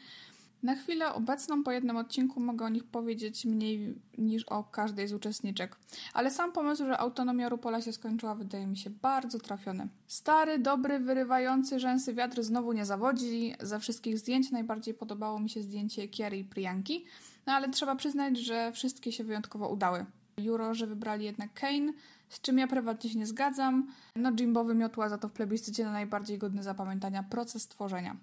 Na 0.62 0.75
chwilę 0.75 1.14
obecną 1.14 1.62
po 1.62 1.73
jednym 1.73 1.97
odcinku 1.97 2.40
mogę 2.40 2.64
o 2.64 2.68
nich 2.68 2.85
powiedzieć 2.85 3.45
mniej 3.45 3.95
niż 4.18 4.45
o 4.45 4.64
każdej 4.64 5.09
z 5.09 5.12
uczestniczek. 5.12 5.76
Ale 6.14 6.30
sam 6.30 6.52
pomysł, 6.52 6.85
że 6.85 6.99
autonomia 6.99 7.49
Rupola 7.49 7.80
się 7.80 7.92
skończyła, 7.92 8.35
wydaje 8.35 8.66
mi 8.66 8.76
się 8.76 8.90
bardzo 8.90 9.38
trafiony. 9.38 9.88
Stary, 10.06 10.59
dobry, 10.59 10.99
wyrywający 10.99 11.80
rzęsy 11.80 12.14
wiatr 12.14 12.42
znowu 12.42 12.73
nie 12.73 12.85
zawodzi. 12.85 13.54
Ze 13.61 13.80
wszystkich 13.80 14.18
zdjęć 14.18 14.50
najbardziej 14.50 14.95
podobało 14.95 15.40
mi 15.40 15.50
się 15.50 15.62
zdjęcie 15.62 16.09
Kiary 16.09 16.38
i 16.38 16.45
Priyanki, 16.45 17.04
no 17.46 17.52
ale 17.52 17.68
trzeba 17.68 17.96
przyznać, 17.96 18.38
że 18.38 18.72
wszystkie 18.72 19.12
się 19.12 19.24
wyjątkowo 19.24 19.68
udały. 19.68 20.04
Jurorzy 20.40 20.86
wybrali 20.86 21.24
jednak 21.24 21.54
Kane, 21.54 21.92
z 22.28 22.40
czym 22.40 22.58
ja 22.58 22.66
prywatnie 22.66 23.10
się 23.10 23.18
nie 23.18 23.26
zgadzam. 23.26 23.86
No 24.16 24.32
Jimbo 24.32 24.64
wymiotła 24.64 25.08
za 25.08 25.18
to 25.18 25.28
w 25.28 25.32
plebiscycie 25.32 25.84
na 25.84 25.92
najbardziej 25.92 26.38
godny 26.38 26.62
zapamiętania 26.62 27.22
proces 27.22 27.68
tworzenia 27.68 28.16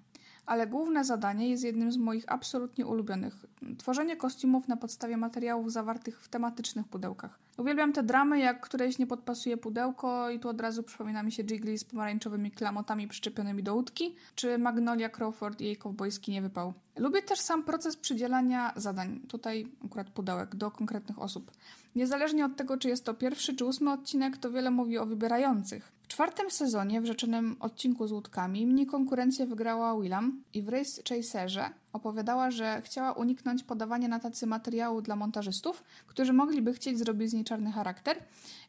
ale 0.46 0.68
główne 0.68 1.04
zadanie 1.04 1.50
jest 1.50 1.64
jednym 1.64 1.92
z 1.92 1.98
moich 1.98 2.24
absolutnie 2.28 2.86
ulubionych. 2.86 3.46
Tworzenie 3.78 4.16
kostiumów 4.16 4.68
na 4.68 4.78
podstawie 4.78 5.18
materiałów 5.18 5.72
zawartych 5.72 6.22
w 6.22 6.30
tematycznych 6.30 6.88
pudełkach. 6.88 7.40
Uwielbiam 7.58 7.94
te 7.94 8.04
dramy, 8.04 8.40
jak 8.40 8.62
któreś 8.62 9.00
nie 9.00 9.08
podpasuje 9.08 9.58
pudełko 9.58 10.30
i 10.30 10.40
tu 10.40 10.50
od 10.50 10.62
razu 10.62 10.84
przypomina 10.84 11.24
mi 11.24 11.32
się 11.32 11.44
Jiggly 11.44 11.78
z 11.78 11.84
pomarańczowymi 11.84 12.52
klamotami 12.52 13.08
przyczepionymi 13.08 13.64
do 13.64 13.76
łódki, 13.76 14.16
czy 14.36 14.58
Magnolia 14.58 15.10
Crawford 15.10 15.62
i 15.62 15.66
jej 15.66 15.78
kowbojski 15.78 16.32
niewypał. 16.32 16.74
Lubię 16.98 17.22
też 17.22 17.40
sam 17.40 17.64
proces 17.64 17.98
przydzielania 17.98 18.74
zadań, 18.76 19.20
tutaj 19.28 19.68
akurat 19.86 20.10
pudełek, 20.10 20.56
do 20.56 20.72
konkretnych 20.72 21.20
osób. 21.20 21.52
Niezależnie 21.96 22.46
od 22.46 22.56
tego, 22.56 22.78
czy 22.78 22.90
jest 22.90 23.06
to 23.06 23.14
pierwszy 23.14 23.56
czy 23.56 23.66
ósmy 23.66 23.92
odcinek, 23.92 24.38
to 24.38 24.52
wiele 24.52 24.72
mówi 24.72 24.98
o 24.98 25.06
wybierających. 25.06 25.92
Czwartym 26.14 26.52
sezonie, 26.52 27.02
w 27.02 27.06
rzeczonym 27.06 27.56
odcinku 27.60 28.08
z 28.08 28.12
łódkami, 28.12 28.68
mnie 28.68 28.86
konkurencję 28.86 29.46
wygrała 29.46 30.02
Willam 30.02 30.44
i 30.54 30.62
w 30.62 30.70
Race 30.70 31.02
Chaserze 31.10 31.70
opowiadała, 31.94 32.52
że 32.52 32.82
chciała 32.82 33.12
uniknąć 33.12 33.64
podawania 33.64 34.08
na 34.08 34.20
tacy 34.20 34.48
materiału 34.48 35.02
dla 35.02 35.16
montażystów, 35.16 35.84
którzy 36.08 36.34
mogliby 36.34 36.74
chcieć 36.74 37.00
zrobić 37.00 37.30
z 37.30 37.34
niej 37.34 37.44
czarny 37.44 37.72
charakter, 37.72 38.18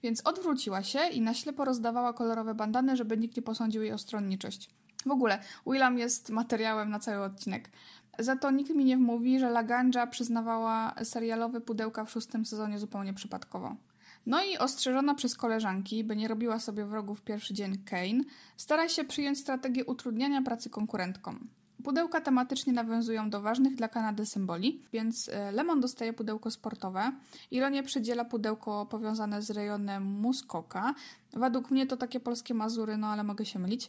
więc 0.03 0.27
odwróciła 0.27 0.83
się 0.83 1.09
i 1.13 1.21
na 1.21 1.35
ślepo 1.35 1.65
rozdawała 1.65 2.13
kolorowe 2.13 2.55
bandany, 2.55 2.97
żeby 2.97 3.17
nikt 3.17 3.37
nie 3.37 3.43
posądził 3.43 3.83
jej 3.83 3.93
o 3.93 3.99
stronniczość. 3.99 4.71
W 5.07 5.11
ogóle, 5.11 5.39
Willam 5.67 5.99
jest 5.99 6.31
materiałem 6.31 6.91
na 6.91 6.99
cały 6.99 7.25
odcinek. 7.25 7.71
Za 8.19 8.37
to 8.37 8.51
nikt 8.51 8.71
mi 8.71 8.85
nie 8.85 8.97
wmówi, 8.97 9.39
że 9.39 9.51
Laganja 9.51 10.07
przyznawała 10.07 10.95
serialowe 11.03 11.61
pudełka 11.61 12.05
w 12.05 12.11
szóstym 12.11 12.47
sezonie 12.47 12.79
zupełnie 12.79 13.15
przypadkowo. 13.15 13.77
No 14.27 14.45
i 14.45 14.59
ostrzeżona 14.59 15.15
przez 15.15 15.37
koleżanki, 15.37 16.05
by 16.05 16.17
nie 16.17 16.29
robiła 16.29 16.59
sobie 16.59 16.85
wrogów 16.85 17.23
pierwszy 17.23 17.55
dzień 17.55 17.79
Kane, 17.79 18.25
stara 18.57 18.89
się 18.89 19.05
przyjąć 19.05 19.39
strategię 19.39 19.85
utrudniania 19.85 20.43
pracy 20.43 20.71
konkurentkom. 20.71 21.49
Pudełka 21.85 22.21
tematycznie 22.21 22.73
nawiązują 22.73 23.31
do 23.31 23.41
ważnych 23.41 23.75
dla 23.75 23.89
Kanady 23.89 24.27
symboli, 24.27 24.83
więc 24.93 25.29
e, 25.29 25.53
Lemon 25.53 25.81
dostaje 25.81 26.13
pudełko 26.13 26.51
sportowe, 26.51 27.13
Ironie 27.51 27.83
przydziela 27.83 28.25
pudełko 28.25 28.87
powiązane 28.87 29.43
z 29.43 29.51
rejonem 29.51 30.03
Muskoka. 30.03 30.95
Według 31.33 31.71
mnie 31.71 31.87
to 31.87 31.97
takie 31.97 32.21
polskie 32.21 32.55
Mazury, 32.55 32.97
no 32.97 33.07
ale 33.07 33.25
mogę 33.25 33.47
się 33.47 33.59
mylić. 33.59 33.89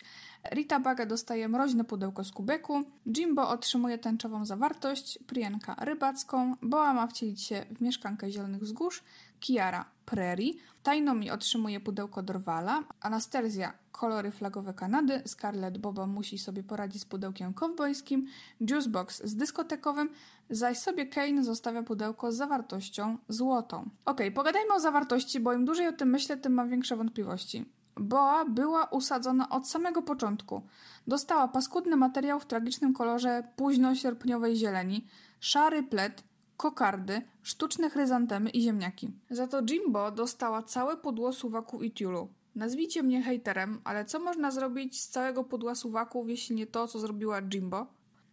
Rita 0.51 0.79
Baga 0.79 1.05
dostaje 1.05 1.49
mroźne 1.49 1.83
pudełko 1.83 2.23
z 2.23 2.31
kubeku, 2.31 2.83
Jimbo 3.17 3.49
otrzymuje 3.49 3.97
tęczową 3.97 4.45
zawartość, 4.45 5.19
Priyanka 5.27 5.75
rybacką, 5.79 6.55
Boa 6.61 6.93
ma 6.93 7.07
wcielić 7.07 7.41
się 7.41 7.65
w 7.71 7.81
mieszkankę 7.81 8.31
Zielonych 8.31 8.61
Wzgórz, 8.61 9.03
Kiara 9.47 9.85
Prairie, 10.05 10.53
Tainomi 10.83 11.31
otrzymuje 11.31 11.79
pudełko 11.79 12.23
Dorwala, 12.23 12.83
Anastasia 13.01 13.73
kolory 13.91 14.31
flagowe 14.31 14.73
Kanady, 14.73 15.21
Scarlett 15.25 15.77
Boba 15.77 16.07
musi 16.07 16.37
sobie 16.37 16.63
poradzić 16.63 17.01
z 17.01 17.05
pudełkiem 17.05 17.53
kowbojskim, 17.53 18.27
Juicebox 18.61 19.23
z 19.23 19.35
dyskotekowym, 19.35 20.09
zaś 20.49 20.77
sobie 20.77 21.05
Kane 21.05 21.43
zostawia 21.43 21.83
pudełko 21.83 22.31
z 22.31 22.35
zawartością 22.35 23.17
złotą. 23.29 23.89
Ok, 24.05 24.21
pogadajmy 24.35 24.73
o 24.73 24.79
zawartości, 24.79 25.39
bo 25.39 25.53
im 25.53 25.65
dłużej 25.65 25.87
o 25.87 25.93
tym 25.93 26.09
myślę, 26.09 26.37
tym 26.37 26.53
mam 26.53 26.69
większe 26.69 26.95
wątpliwości. 26.95 27.65
Boa 27.95 28.45
była 28.45 28.85
usadzona 28.85 29.49
od 29.49 29.69
samego 29.69 30.01
początku. 30.01 30.61
Dostała 31.07 31.47
paskudny 31.47 31.95
materiał 31.95 32.39
w 32.39 32.45
tragicznym 32.45 32.93
kolorze 32.93 33.43
późno-sierpniowej 33.55 34.55
zieleni, 34.55 35.07
szary 35.39 35.83
plet, 35.83 36.23
kokardy, 36.57 37.21
sztuczne 37.43 37.89
chryzantemy 37.89 38.49
i 38.49 38.61
ziemniaki. 38.61 39.11
Za 39.29 39.47
to 39.47 39.61
Jimbo 39.61 40.11
dostała 40.11 40.63
całe 40.63 40.97
pudło 40.97 41.33
suwaku 41.33 41.83
i 41.83 41.91
tiulu. 41.91 42.27
Nazwijcie 42.55 43.03
mnie 43.03 43.23
hejterem, 43.23 43.81
ale 43.83 44.05
co 44.05 44.19
można 44.19 44.51
zrobić 44.51 45.01
z 45.01 45.09
całego 45.09 45.43
pudła 45.43 45.75
suwaków, 45.75 46.29
jeśli 46.29 46.55
nie 46.55 46.67
to, 46.67 46.87
co 46.87 46.99
zrobiła 46.99 47.41
Jimbo? 47.41 47.87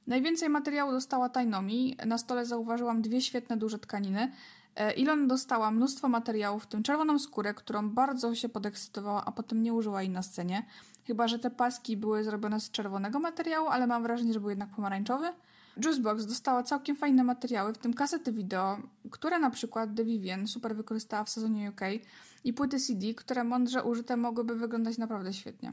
Najwięcej 0.06 0.48
materiału 0.48 0.92
dostała 0.92 1.28
Tainomi. 1.28 1.96
Na 2.06 2.18
stole 2.18 2.46
zauważyłam 2.46 3.02
dwie 3.02 3.20
świetne 3.20 3.56
duże 3.56 3.78
tkaniny. 3.78 4.32
Ilon 4.96 5.28
dostała 5.28 5.70
mnóstwo 5.70 6.08
materiałów, 6.08 6.62
w 6.62 6.66
tym 6.66 6.82
czerwoną 6.82 7.18
skórę, 7.18 7.54
którą 7.54 7.90
bardzo 7.90 8.34
się 8.34 8.48
podekscytowała, 8.48 9.24
a 9.24 9.32
potem 9.32 9.62
nie 9.62 9.74
użyła 9.74 10.02
jej 10.02 10.10
na 10.10 10.22
scenie. 10.22 10.66
Chyba, 11.06 11.28
że 11.28 11.38
te 11.38 11.50
paski 11.50 11.96
były 11.96 12.24
zrobione 12.24 12.60
z 12.60 12.70
czerwonego 12.70 13.20
materiału, 13.20 13.68
ale 13.68 13.86
mam 13.86 14.02
wrażenie, 14.02 14.32
że 14.32 14.40
był 14.40 14.50
jednak 14.50 14.68
pomarańczowy. 14.68 15.32
Juicebox 15.76 16.26
dostała 16.26 16.62
całkiem 16.62 16.96
fajne 16.96 17.24
materiały, 17.24 17.72
w 17.72 17.78
tym 17.78 17.94
kasety 17.94 18.32
wideo, 18.32 18.78
które 19.10 19.38
na 19.38 19.50
przykład 19.50 19.90
The 19.96 20.04
Vivian 20.04 20.46
super 20.46 20.76
wykorzystała 20.76 21.24
w 21.24 21.30
sezonie 21.30 21.70
UK 21.70 21.80
i 22.44 22.52
płyty 22.52 22.80
CD, 22.80 23.14
które 23.14 23.44
mądrze 23.44 23.84
użyte 23.84 24.16
mogłyby 24.16 24.56
wyglądać 24.56 24.98
naprawdę 24.98 25.32
świetnie. 25.32 25.72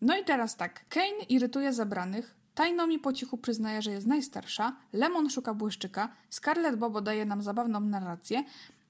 No 0.00 0.18
i 0.18 0.24
teraz 0.24 0.56
tak, 0.56 0.88
Kane 0.88 1.24
irytuje 1.28 1.72
zebranych, 1.72 2.42
Tajno 2.54 2.86
mi 2.86 2.98
po 2.98 3.12
cichu 3.12 3.38
przyznaje, 3.38 3.82
że 3.82 3.90
jest 3.90 4.06
najstarsza, 4.06 4.76
Lemon 4.92 5.30
szuka 5.30 5.54
błyszczyka, 5.54 6.08
Scarlett 6.30 6.76
Bobo 6.76 7.00
daje 7.00 7.24
nam 7.24 7.42
zabawną 7.42 7.80
narrację, 7.80 8.44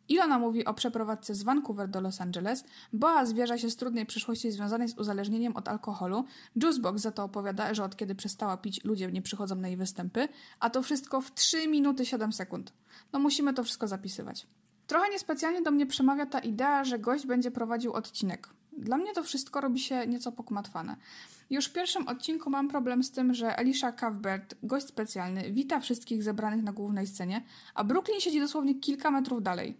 Ilona 0.08 0.38
mówi 0.38 0.64
o 0.64 0.74
przeprowadzce 0.74 1.34
z 1.34 1.42
Vancouver 1.42 1.88
do 1.88 2.00
Los 2.00 2.20
Angeles, 2.20 2.64
Boa 2.92 3.26
zwierza 3.26 3.58
się 3.58 3.70
z 3.70 3.76
trudnej 3.76 4.06
przyszłości 4.06 4.50
związanej 4.50 4.88
z 4.88 4.98
uzależnieniem 4.98 5.56
od 5.56 5.68
alkoholu, 5.68 6.24
Juicebox 6.56 7.02
za 7.02 7.12
to 7.12 7.24
opowiada, 7.24 7.74
że 7.74 7.84
od 7.84 7.96
kiedy 7.96 8.14
przestała 8.14 8.56
pić, 8.56 8.84
ludzie 8.84 9.12
nie 9.12 9.22
przychodzą 9.22 9.54
na 9.54 9.68
jej 9.68 9.76
występy, 9.76 10.28
a 10.60 10.70
to 10.70 10.82
wszystko 10.82 11.20
w 11.20 11.34
3 11.34 11.68
minuty 11.68 12.06
7 12.06 12.32
sekund. 12.32 12.72
No 13.12 13.18
musimy 13.18 13.54
to 13.54 13.64
wszystko 13.64 13.88
zapisywać. 13.88 14.46
Trochę 14.86 15.10
niespecjalnie 15.10 15.62
do 15.62 15.70
mnie 15.70 15.86
przemawia 15.86 16.26
ta 16.26 16.38
idea, 16.38 16.84
że 16.84 16.98
gość 16.98 17.26
będzie 17.26 17.50
prowadził 17.50 17.92
odcinek. 17.92 18.48
Dla 18.78 18.96
mnie 18.96 19.12
to 19.12 19.22
wszystko 19.22 19.60
robi 19.60 19.80
się 19.80 20.06
nieco 20.06 20.32
pokmatwane. 20.32 20.96
Już 21.50 21.66
w 21.66 21.72
pierwszym 21.72 22.08
odcinku 22.08 22.50
mam 22.50 22.68
problem 22.68 23.02
z 23.02 23.10
tym, 23.10 23.34
że 23.34 23.56
Alicia 23.56 23.92
Cuthbert, 23.92 24.54
gość 24.62 24.86
specjalny, 24.86 25.52
wita 25.52 25.80
wszystkich 25.80 26.22
zebranych 26.22 26.62
na 26.62 26.72
głównej 26.72 27.06
scenie, 27.06 27.44
a 27.74 27.84
Brooklyn 27.84 28.20
siedzi 28.20 28.40
dosłownie 28.40 28.74
kilka 28.74 29.10
metrów 29.10 29.42
dalej. 29.42 29.76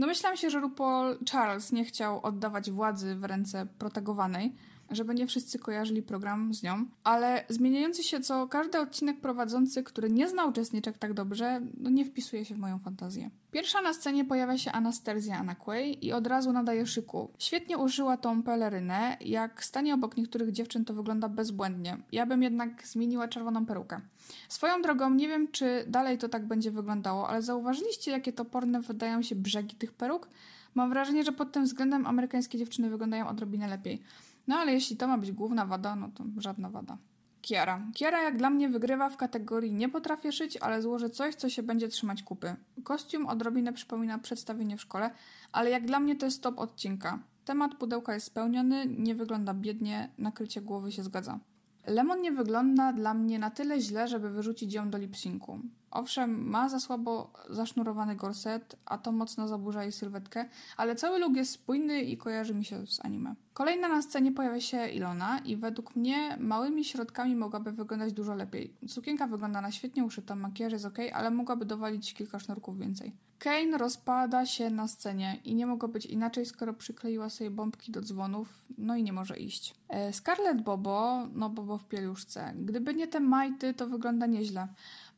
Domyślam 0.00 0.36
się, 0.36 0.50
że 0.50 0.60
RuPaul 0.60 1.18
Charles 1.32 1.72
nie 1.72 1.84
chciał 1.84 2.20
oddawać 2.22 2.70
władzy 2.70 3.14
w 3.14 3.24
ręce 3.24 3.66
protegowanej, 3.78 4.54
żeby 4.90 5.14
nie 5.14 5.26
wszyscy 5.26 5.58
kojarzyli 5.58 6.02
program 6.02 6.54
z 6.54 6.62
nią, 6.62 6.84
ale 7.04 7.44
zmieniający 7.48 8.02
się 8.02 8.20
co 8.20 8.48
każdy 8.48 8.80
odcinek 8.80 9.20
prowadzący, 9.20 9.82
który 9.82 10.10
nie 10.10 10.28
zna 10.28 10.44
uczestniczek 10.44 10.98
tak 10.98 11.14
dobrze, 11.14 11.60
no 11.78 11.90
nie 11.90 12.04
wpisuje 12.04 12.44
się 12.44 12.54
w 12.54 12.58
moją 12.58 12.78
fantazję. 12.78 13.30
Pierwsza 13.50 13.82
na 13.82 13.94
scenie 13.94 14.24
pojawia 14.24 14.58
się 14.58 14.72
Anastasia 14.72 15.38
Anakłej 15.38 16.06
i 16.06 16.12
od 16.12 16.26
razu 16.26 16.52
nadaje 16.52 16.86
szyku. 16.86 17.30
Świetnie 17.38 17.78
użyła 17.78 18.16
tą 18.16 18.42
pelerynę, 18.42 19.16
jak 19.20 19.64
stanie 19.64 19.94
obok 19.94 20.16
niektórych 20.16 20.52
dziewczyn 20.52 20.84
to 20.84 20.94
wygląda 20.94 21.28
bezbłędnie. 21.28 21.96
Ja 22.12 22.26
bym 22.26 22.42
jednak 22.42 22.86
zmieniła 22.86 23.28
czerwoną 23.28 23.66
perukę. 23.66 24.00
Swoją 24.48 24.82
drogą, 24.82 25.10
nie 25.10 25.28
wiem 25.28 25.48
czy 25.52 25.84
dalej 25.88 26.18
to 26.18 26.28
tak 26.28 26.46
będzie 26.46 26.70
wyglądało, 26.70 27.28
ale 27.28 27.42
zauważyliście 27.42 28.10
jakie 28.10 28.32
toporne 28.32 28.80
wydają 28.80 29.22
się 29.22 29.34
brzegi 29.34 29.76
tych 29.76 29.92
peruk? 29.92 30.28
Mam 30.74 30.90
wrażenie, 30.90 31.24
że 31.24 31.32
pod 31.32 31.52
tym 31.52 31.64
względem 31.64 32.06
amerykańskie 32.06 32.58
dziewczyny 32.58 32.90
wyglądają 32.90 33.28
odrobinę 33.28 33.68
lepiej. 33.68 34.02
No 34.50 34.56
ale 34.56 34.72
jeśli 34.72 34.96
to 34.96 35.08
ma 35.08 35.18
być 35.18 35.32
główna 35.32 35.66
wada, 35.66 35.96
no 35.96 36.08
to 36.14 36.24
żadna 36.38 36.70
wada. 36.70 36.98
Kiara. 37.42 37.86
Kiara 37.94 38.22
jak 38.22 38.36
dla 38.36 38.50
mnie 38.50 38.68
wygrywa 38.68 39.10
w 39.10 39.16
kategorii 39.16 39.72
nie 39.72 39.88
potrafię 39.88 40.32
szyć, 40.32 40.56
ale 40.56 40.82
złożę 40.82 41.10
coś, 41.10 41.34
co 41.34 41.48
się 41.48 41.62
będzie 41.62 41.88
trzymać 41.88 42.22
kupy. 42.22 42.56
Kostium 42.84 43.26
odrobinę 43.26 43.72
przypomina 43.72 44.18
przedstawienie 44.18 44.76
w 44.76 44.80
szkole, 44.80 45.10
ale 45.52 45.70
jak 45.70 45.86
dla 45.86 46.00
mnie 46.00 46.16
to 46.16 46.26
jest 46.26 46.42
top 46.42 46.58
odcinka. 46.58 47.18
Temat 47.44 47.74
pudełka 47.74 48.14
jest 48.14 48.26
spełniony, 48.26 48.86
nie 48.98 49.14
wygląda 49.14 49.54
biednie, 49.54 50.10
nakrycie 50.18 50.60
głowy 50.60 50.92
się 50.92 51.02
zgadza. 51.02 51.38
Lemon 51.86 52.20
nie 52.20 52.32
wygląda 52.32 52.92
dla 52.92 53.14
mnie 53.14 53.38
na 53.38 53.50
tyle 53.50 53.80
źle, 53.80 54.08
żeby 54.08 54.30
wyrzucić 54.30 54.74
ją 54.74 54.90
do 54.90 54.98
lipsynku. 54.98 55.60
Owszem, 55.90 56.48
ma 56.48 56.68
za 56.68 56.80
słabo 56.80 57.32
zasznurowany 57.50 58.16
gorset, 58.16 58.76
a 58.84 58.98
to 58.98 59.12
mocno 59.12 59.48
zaburza 59.48 59.82
jej 59.82 59.92
sylwetkę, 59.92 60.48
ale 60.76 60.96
cały 60.96 61.18
look 61.18 61.36
jest 61.36 61.52
spójny 61.52 62.02
i 62.02 62.16
kojarzy 62.16 62.54
mi 62.54 62.64
się 62.64 62.86
z 62.86 63.04
anime. 63.04 63.34
Kolejna 63.52 63.88
na 63.88 64.02
scenie 64.02 64.32
pojawia 64.32 64.60
się 64.60 64.88
Ilona 64.88 65.38
i 65.38 65.56
według 65.56 65.96
mnie 65.96 66.36
małymi 66.40 66.84
środkami 66.84 67.36
mogłaby 67.36 67.72
wyglądać 67.72 68.12
dużo 68.12 68.34
lepiej. 68.34 68.74
Sukienka 68.86 69.26
wygląda 69.26 69.60
na 69.60 69.70
świetnie 69.70 70.04
uszytą, 70.04 70.36
makijaż 70.36 70.72
jest 70.72 70.84
ok, 70.84 70.98
ale 71.12 71.30
mogłaby 71.30 71.64
dowalić 71.64 72.14
kilka 72.14 72.38
sznurków 72.38 72.78
więcej. 72.78 73.12
Kane 73.38 73.78
rozpada 73.78 74.46
się 74.46 74.70
na 74.70 74.88
scenie 74.88 75.40
i 75.44 75.54
nie 75.54 75.66
mogło 75.66 75.88
być 75.88 76.06
inaczej, 76.06 76.46
skoro 76.46 76.74
przykleiła 76.74 77.28
sobie 77.28 77.50
bombki 77.50 77.92
do 77.92 78.00
dzwonów, 78.00 78.64
no 78.78 78.96
i 78.96 79.02
nie 79.02 79.12
może 79.12 79.38
iść. 79.38 79.74
E, 79.88 80.12
Scarlett 80.12 80.62
Bobo, 80.62 81.26
no 81.32 81.50
Bobo 81.50 81.78
w 81.78 81.84
pieluszce. 81.84 82.52
Gdyby 82.56 82.94
nie 82.94 83.08
te 83.08 83.20
majty, 83.20 83.74
to 83.74 83.86
wygląda 83.86 84.26
nieźle. 84.26 84.68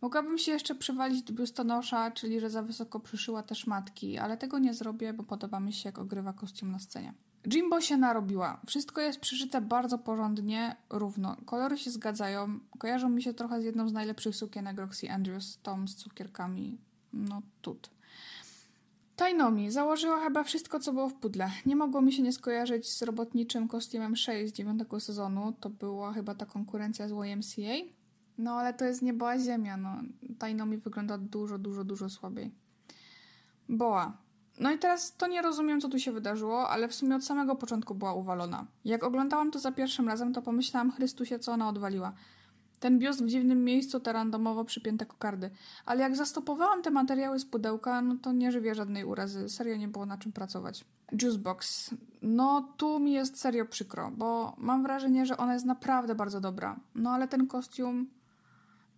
Mogłabym 0.02 0.38
się 0.38 0.52
jeszcze 0.52 0.74
przywalić 0.74 1.22
do 1.22 1.32
biustonosza, 1.32 2.10
czyli 2.10 2.40
że 2.40 2.50
za 2.50 2.62
wysoko 2.62 3.00
przyszyła 3.00 3.42
te 3.42 3.54
szmatki, 3.54 4.18
ale 4.18 4.36
tego 4.36 4.58
nie 4.58 4.74
zrobię, 4.74 5.12
bo 5.12 5.22
podoba 5.22 5.60
mi 5.60 5.72
się, 5.72 5.88
jak 5.88 5.98
ogrywa 5.98 6.32
kostium 6.32 6.70
na 6.70 6.78
scenie. 6.78 7.14
Jimbo 7.46 7.80
się 7.80 7.96
narobiła. 7.96 8.60
Wszystko 8.66 9.00
jest 9.00 9.20
przyszyte 9.20 9.60
bardzo 9.60 9.98
porządnie, 9.98 10.76
równo. 10.90 11.36
Kolory 11.44 11.78
się 11.78 11.90
zgadzają. 11.90 12.60
Kojarzą 12.78 13.08
mi 13.08 13.22
się 13.22 13.34
trochę 13.34 13.60
z 13.60 13.64
jedną 13.64 13.88
z 13.88 13.92
najlepszych 13.92 14.36
sukienek 14.36 14.78
Roxy 14.78 15.10
Andrews, 15.10 15.58
tą 15.62 15.88
z 15.88 15.94
cukierkami. 15.94 16.78
No, 17.12 17.42
tut. 17.62 17.90
Tainomi 19.16 19.70
założyła 19.70 20.24
chyba 20.24 20.44
wszystko, 20.44 20.80
co 20.80 20.92
było 20.92 21.08
w 21.08 21.14
pudle. 21.14 21.50
Nie 21.66 21.76
mogło 21.76 22.00
mi 22.00 22.12
się 22.12 22.22
nie 22.22 22.32
skojarzyć 22.32 22.90
z 22.90 23.02
robotniczym 23.02 23.68
kostiumem 23.68 24.16
6 24.16 24.52
z 24.52 24.56
dziewiątego 24.56 25.00
sezonu. 25.00 25.52
To 25.60 25.70
była 25.70 26.12
chyba 26.12 26.34
ta 26.34 26.46
konkurencja 26.46 27.08
z 27.08 27.10
YMCA. 27.10 28.01
No 28.42 28.52
ale 28.52 28.74
to 28.74 28.84
jest 28.84 29.02
niebo 29.02 29.28
a 29.28 29.38
ziemia. 29.38 29.76
No. 29.76 29.90
Tainomi 30.38 30.76
wygląda 30.76 31.18
dużo, 31.18 31.58
dużo, 31.58 31.84
dużo 31.84 32.08
słabiej. 32.08 32.50
Boa. 33.68 34.16
No 34.60 34.70
i 34.70 34.78
teraz 34.78 35.16
to 35.16 35.26
nie 35.26 35.42
rozumiem, 35.42 35.80
co 35.80 35.88
tu 35.88 35.98
się 35.98 36.12
wydarzyło, 36.12 36.68
ale 36.68 36.88
w 36.88 36.94
sumie 36.94 37.16
od 37.16 37.24
samego 37.24 37.56
początku 37.56 37.94
była 37.94 38.14
uwalona. 38.14 38.66
Jak 38.84 39.04
oglądałam 39.04 39.50
to 39.50 39.58
za 39.58 39.72
pierwszym 39.72 40.08
razem, 40.08 40.32
to 40.32 40.42
pomyślałam, 40.42 40.92
Chrystusie, 40.92 41.38
co 41.38 41.52
ona 41.52 41.68
odwaliła. 41.68 42.12
Ten 42.80 42.98
biust 42.98 43.24
w 43.24 43.28
dziwnym 43.28 43.64
miejscu, 43.64 44.00
te 44.00 44.12
randomowo 44.12 44.64
przypięte 44.64 45.06
kokardy. 45.06 45.50
Ale 45.86 46.02
jak 46.02 46.16
zastopowałam 46.16 46.82
te 46.82 46.90
materiały 46.90 47.38
z 47.38 47.44
pudełka, 47.44 48.02
no 48.02 48.16
to 48.22 48.32
nie 48.32 48.52
żywię 48.52 48.74
żadnej 48.74 49.04
urazy. 49.04 49.48
Serio 49.48 49.76
nie 49.76 49.88
było 49.88 50.06
na 50.06 50.18
czym 50.18 50.32
pracować. 50.32 50.84
Juicebox. 51.22 51.90
No 52.22 52.74
tu 52.76 53.00
mi 53.00 53.12
jest 53.12 53.40
serio 53.40 53.66
przykro, 53.66 54.10
bo 54.16 54.54
mam 54.58 54.82
wrażenie, 54.82 55.26
że 55.26 55.36
ona 55.36 55.54
jest 55.54 55.66
naprawdę 55.66 56.14
bardzo 56.14 56.40
dobra. 56.40 56.80
No 56.94 57.10
ale 57.10 57.28
ten 57.28 57.46
kostium 57.46 58.06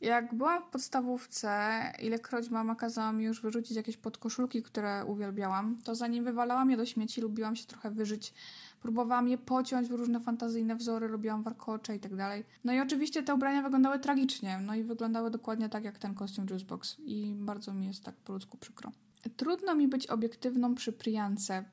jak 0.01 0.35
byłam 0.35 0.63
w 0.63 0.67
podstawówce, 0.67 1.81
ilekroć 2.03 2.51
mama 2.51 2.75
kazała 2.75 3.13
mi 3.13 3.25
już 3.25 3.43
wyrzucić 3.43 3.77
jakieś 3.77 3.97
podkoszulki, 3.97 4.63
które 4.63 5.05
uwielbiałam, 5.05 5.79
to 5.85 5.95
zanim 5.95 6.25
wywalałam 6.25 6.71
je 6.71 6.77
do 6.77 6.87
śmieci, 6.87 7.21
lubiłam 7.21 7.57
się 7.57 7.67
trochę 7.67 7.91
wyżyć. 7.91 8.35
Próbowałam 8.83 9.29
je 9.29 9.39
pociąć 9.39 9.89
w 9.89 9.93
różne 9.93 10.21
fantazyjne 10.21 10.77
wzory, 10.77 11.09
lubiłam 11.09 11.43
warkocze 11.43 11.97
i 11.97 12.01
tak 12.01 12.17
dalej. 12.17 12.45
No 12.65 12.73
i 12.73 12.81
oczywiście 12.81 13.23
te 13.23 13.35
ubrania 13.35 13.63
wyglądały 13.63 13.99
tragicznie, 13.99 14.59
no 14.59 14.75
i 14.75 14.83
wyglądały 14.83 15.31
dokładnie 15.31 15.69
tak 15.69 15.85
jak 15.85 15.99
ten 15.99 16.15
kostium 16.15 16.47
Juicebox 16.51 16.97
i 16.99 17.35
bardzo 17.39 17.75
mi 17.75 17.87
jest 17.87 18.05
tak 18.05 18.15
po 18.15 18.33
ludzku 18.33 18.59
przykro. 18.59 18.93
Trudno 19.37 19.75
mi 19.75 19.89
być 19.89 20.07
obiektywną 20.07 20.75
przy 20.75 20.93
Priance. 20.93 21.65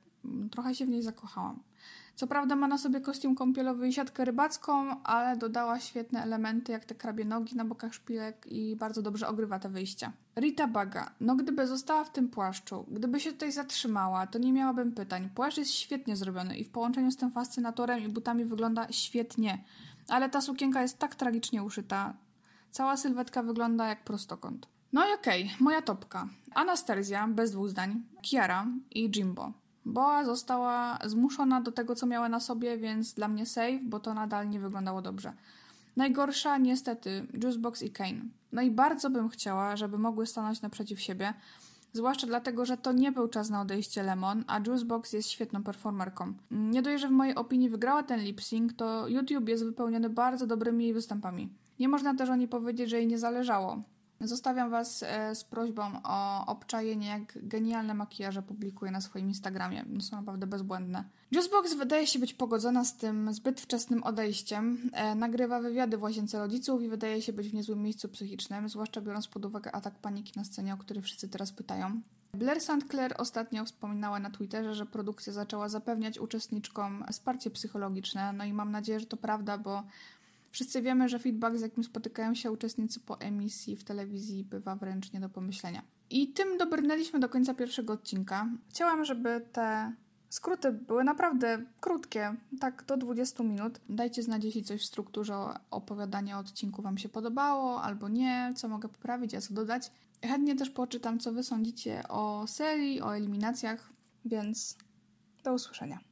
Trochę 0.52 0.76
się 0.76 0.86
w 0.86 0.90
niej 0.90 1.02
zakochałam. 1.02 1.60
Co 2.22 2.28
prawda 2.28 2.56
ma 2.56 2.68
na 2.68 2.78
sobie 2.78 3.02
kostium 3.02 3.36
kąpielowy 3.36 3.88
i 3.88 3.94
siatkę 3.94 4.26
rybacką, 4.26 5.04
ale 5.04 5.38
dodała 5.38 5.80
świetne 5.80 6.24
elementy 6.24 6.72
jak 6.72 6.86
te 6.86 6.96
krabie 6.96 7.26
nogi 7.26 7.56
na 7.56 7.66
bokach 7.66 7.94
szpilek 7.94 8.48
i 8.50 8.76
bardzo 8.76 9.02
dobrze 9.02 9.28
ogrywa 9.28 9.60
te 9.60 9.70
wyjścia. 9.70 10.12
Rita 10.36 10.68
Baga. 10.68 11.12
No 11.20 11.36
gdyby 11.36 11.68
została 11.68 12.04
w 12.04 12.12
tym 12.12 12.30
płaszczu, 12.30 12.86
gdyby 12.92 13.20
się 13.20 13.32
tutaj 13.32 13.52
zatrzymała, 13.52 14.28
to 14.28 14.40
nie 14.40 14.54
miałabym 14.54 14.92
pytań. 14.92 15.30
Płaszcz 15.36 15.58
jest 15.58 15.72
świetnie 15.72 16.16
zrobiony 16.16 16.58
i 16.58 16.64
w 16.64 16.70
połączeniu 16.70 17.12
z 17.12 17.18
tym 17.18 17.32
fascynatorem 17.32 18.00
i 18.00 18.08
butami 18.08 18.46
wygląda 18.46 18.88
świetnie. 18.92 19.64
Ale 20.08 20.30
ta 20.30 20.42
sukienka 20.42 20.82
jest 20.82 21.00
tak 21.00 21.16
tragicznie 21.16 21.64
uszyta. 21.64 22.14
Cała 22.72 22.98
sylwetka 22.98 23.44
wygląda 23.44 23.88
jak 23.88 24.04
prostokąt. 24.04 24.68
No 24.94 25.10
i 25.10 25.14
okej, 25.14 25.44
okay, 25.44 25.56
moja 25.60 25.82
topka. 25.82 26.28
Anastasia, 26.54 27.28
bez 27.28 27.52
dwóch 27.52 27.70
zdań, 27.70 28.04
Kiara 28.22 28.68
i 28.92 29.10
Jimbo. 29.10 29.61
Boa 29.86 30.26
została 30.26 31.00
zmuszona 31.06 31.62
do 31.62 31.72
tego, 31.72 31.96
co 31.96 32.06
miała 32.06 32.30
na 32.30 32.40
sobie, 32.40 32.78
więc 32.78 33.14
dla 33.14 33.28
mnie 33.28 33.46
safe, 33.46 33.80
bo 33.84 34.00
to 34.00 34.14
nadal 34.14 34.50
nie 34.50 34.60
wyglądało 34.60 35.02
dobrze. 35.02 35.34
Najgorsza 35.96 36.58
niestety 36.58 37.28
Juicebox 37.44 37.82
i 37.82 37.92
Kane. 37.92 38.22
No 38.52 38.62
i 38.62 38.72
bardzo 38.72 39.10
bym 39.10 39.30
chciała, 39.30 39.76
żeby 39.76 39.98
mogły 39.98 40.28
stanąć 40.28 40.62
naprzeciw 40.62 41.02
siebie, 41.02 41.34
zwłaszcza 41.94 42.28
dlatego, 42.28 42.66
że 42.66 42.78
to 42.78 42.92
nie 42.92 43.12
był 43.12 43.28
czas 43.28 43.50
na 43.50 43.62
odejście 43.62 44.04
Lemon, 44.04 44.44
a 44.48 44.60
Juicebox 44.60 45.14
jest 45.14 45.30
świetną 45.30 45.64
performerką. 45.64 46.34
Nie 46.52 46.82
dość, 46.82 47.02
że 47.02 47.08
w 47.08 47.12
mojej 47.12 47.36
opinii 47.36 47.70
wygrała 47.70 48.04
ten 48.04 48.20
lip 48.20 48.42
sync, 48.42 48.76
to 48.76 49.08
YouTube 49.08 49.50
jest 49.50 49.66
wypełniony 49.66 50.10
bardzo 50.10 50.48
dobrymi 50.48 50.94
występami. 50.94 51.50
Nie 51.80 51.90
można 51.90 52.16
też 52.16 52.30
o 52.30 52.36
niej 52.36 52.48
powiedzieć, 52.48 52.90
że 52.90 52.98
jej 52.98 53.08
nie 53.08 53.18
zależało. 53.18 53.82
Zostawiam 54.28 54.70
Was 54.70 55.04
e, 55.04 55.36
z 55.36 55.44
prośbą 55.44 55.84
o 56.04 56.46
obczajenie, 56.46 57.08
jak 57.08 57.48
genialne 57.48 57.94
makijaże 57.94 58.42
publikuję 58.42 58.92
na 58.92 59.02
swoim 59.02 59.28
Instagramie. 59.28 59.86
Są 60.00 60.16
naprawdę 60.16 60.48
bezbłędne. 60.48 61.04
Juicebox 61.32 61.74
wydaje 61.74 62.08
się 62.08 62.20
być 62.20 62.34
pogodzona 62.34 62.86
z 62.86 62.98
tym 62.98 63.34
zbyt 63.34 63.62
wczesnym 63.62 64.04
odejściem. 64.04 64.90
E, 64.94 65.16
nagrywa 65.16 65.60
wywiady 65.60 65.98
w 65.98 66.04
łazience 66.04 66.40
rodziców 66.40 66.82
i 66.82 66.90
wydaje 66.90 67.22
się 67.22 67.34
być 67.34 67.50
w 67.50 67.54
niezłym 67.54 67.84
miejscu 67.84 68.10
psychicznym, 68.10 68.70
zwłaszcza 68.70 69.02
biorąc 69.02 69.28
pod 69.28 69.46
uwagę 69.46 69.72
atak 69.72 70.00
paniki 70.00 70.34
na 70.36 70.44
scenie, 70.44 70.74
o 70.74 70.78
który 70.78 71.02
wszyscy 71.02 71.30
teraz 71.30 71.52
pytają. 71.52 72.02
Blair 72.34 72.62
St. 72.62 72.90
Clair 72.90 73.16
ostatnio 73.18 73.66
wspominała 73.66 74.20
na 74.20 74.30
Twitterze, 74.30 74.76
że 74.76 74.86
produkcja 74.86 75.34
zaczęła 75.34 75.70
zapewniać 75.70 76.20
uczestniczkom 76.20 77.06
wsparcie 77.12 77.50
psychologiczne. 77.50 78.34
No 78.34 78.44
i 78.44 78.54
mam 78.54 78.72
nadzieję, 78.72 79.00
że 79.00 79.06
to 79.06 79.18
prawda, 79.18 79.58
bo 79.58 79.84
Wszyscy 80.52 80.82
wiemy, 80.82 81.10
że 81.10 81.20
feedback, 81.20 81.58
z 81.58 81.62
jakim 81.62 81.84
spotykają 81.84 82.36
się 82.36 82.52
uczestnicy 82.52 83.00
po 83.00 83.20
emisji 83.20 83.76
w 83.76 83.84
telewizji, 83.84 84.44
bywa 84.44 84.76
wręcz 84.76 85.14
nie 85.14 85.20
do 85.20 85.30
pomyślenia. 85.30 85.82
I 86.10 86.28
tym 86.28 86.58
dobrnęliśmy 86.58 87.20
do 87.20 87.30
końca 87.30 87.54
pierwszego 87.54 87.94
odcinka. 87.94 88.50
Chciałam, 88.70 89.06
żeby 89.06 89.46
te 89.52 89.94
skróty 90.30 90.72
były 90.72 91.04
naprawdę 91.04 91.66
krótkie, 91.80 92.36
tak 92.60 92.84
do 92.88 92.98
20 92.98 93.44
minut. 93.44 93.80
Dajcie 93.90 94.24
znać, 94.24 94.44
jeśli 94.44 94.64
coś 94.64 94.82
w 94.82 94.86
strukturze 94.86 95.36
opowiadania 95.72 96.40
odcinku 96.40 96.82
Wam 96.82 96.98
się 96.98 97.10
podobało, 97.10 97.82
albo 97.82 98.10
nie, 98.10 98.54
co 98.56 98.68
mogę 98.68 98.90
poprawić, 98.90 99.36
a 99.36 99.42
co 99.42 99.54
dodać. 99.54 99.92
Chętnie 100.24 100.56
też 100.56 100.70
poczytam, 100.70 101.20
co 101.20 101.32
Wy 101.34 101.44
sądzicie 101.44 102.08
o 102.08 102.48
serii, 102.48 103.02
o 103.02 103.16
eliminacjach, 103.16 103.90
więc 104.26 104.78
do 105.44 105.54
usłyszenia. 105.54 106.11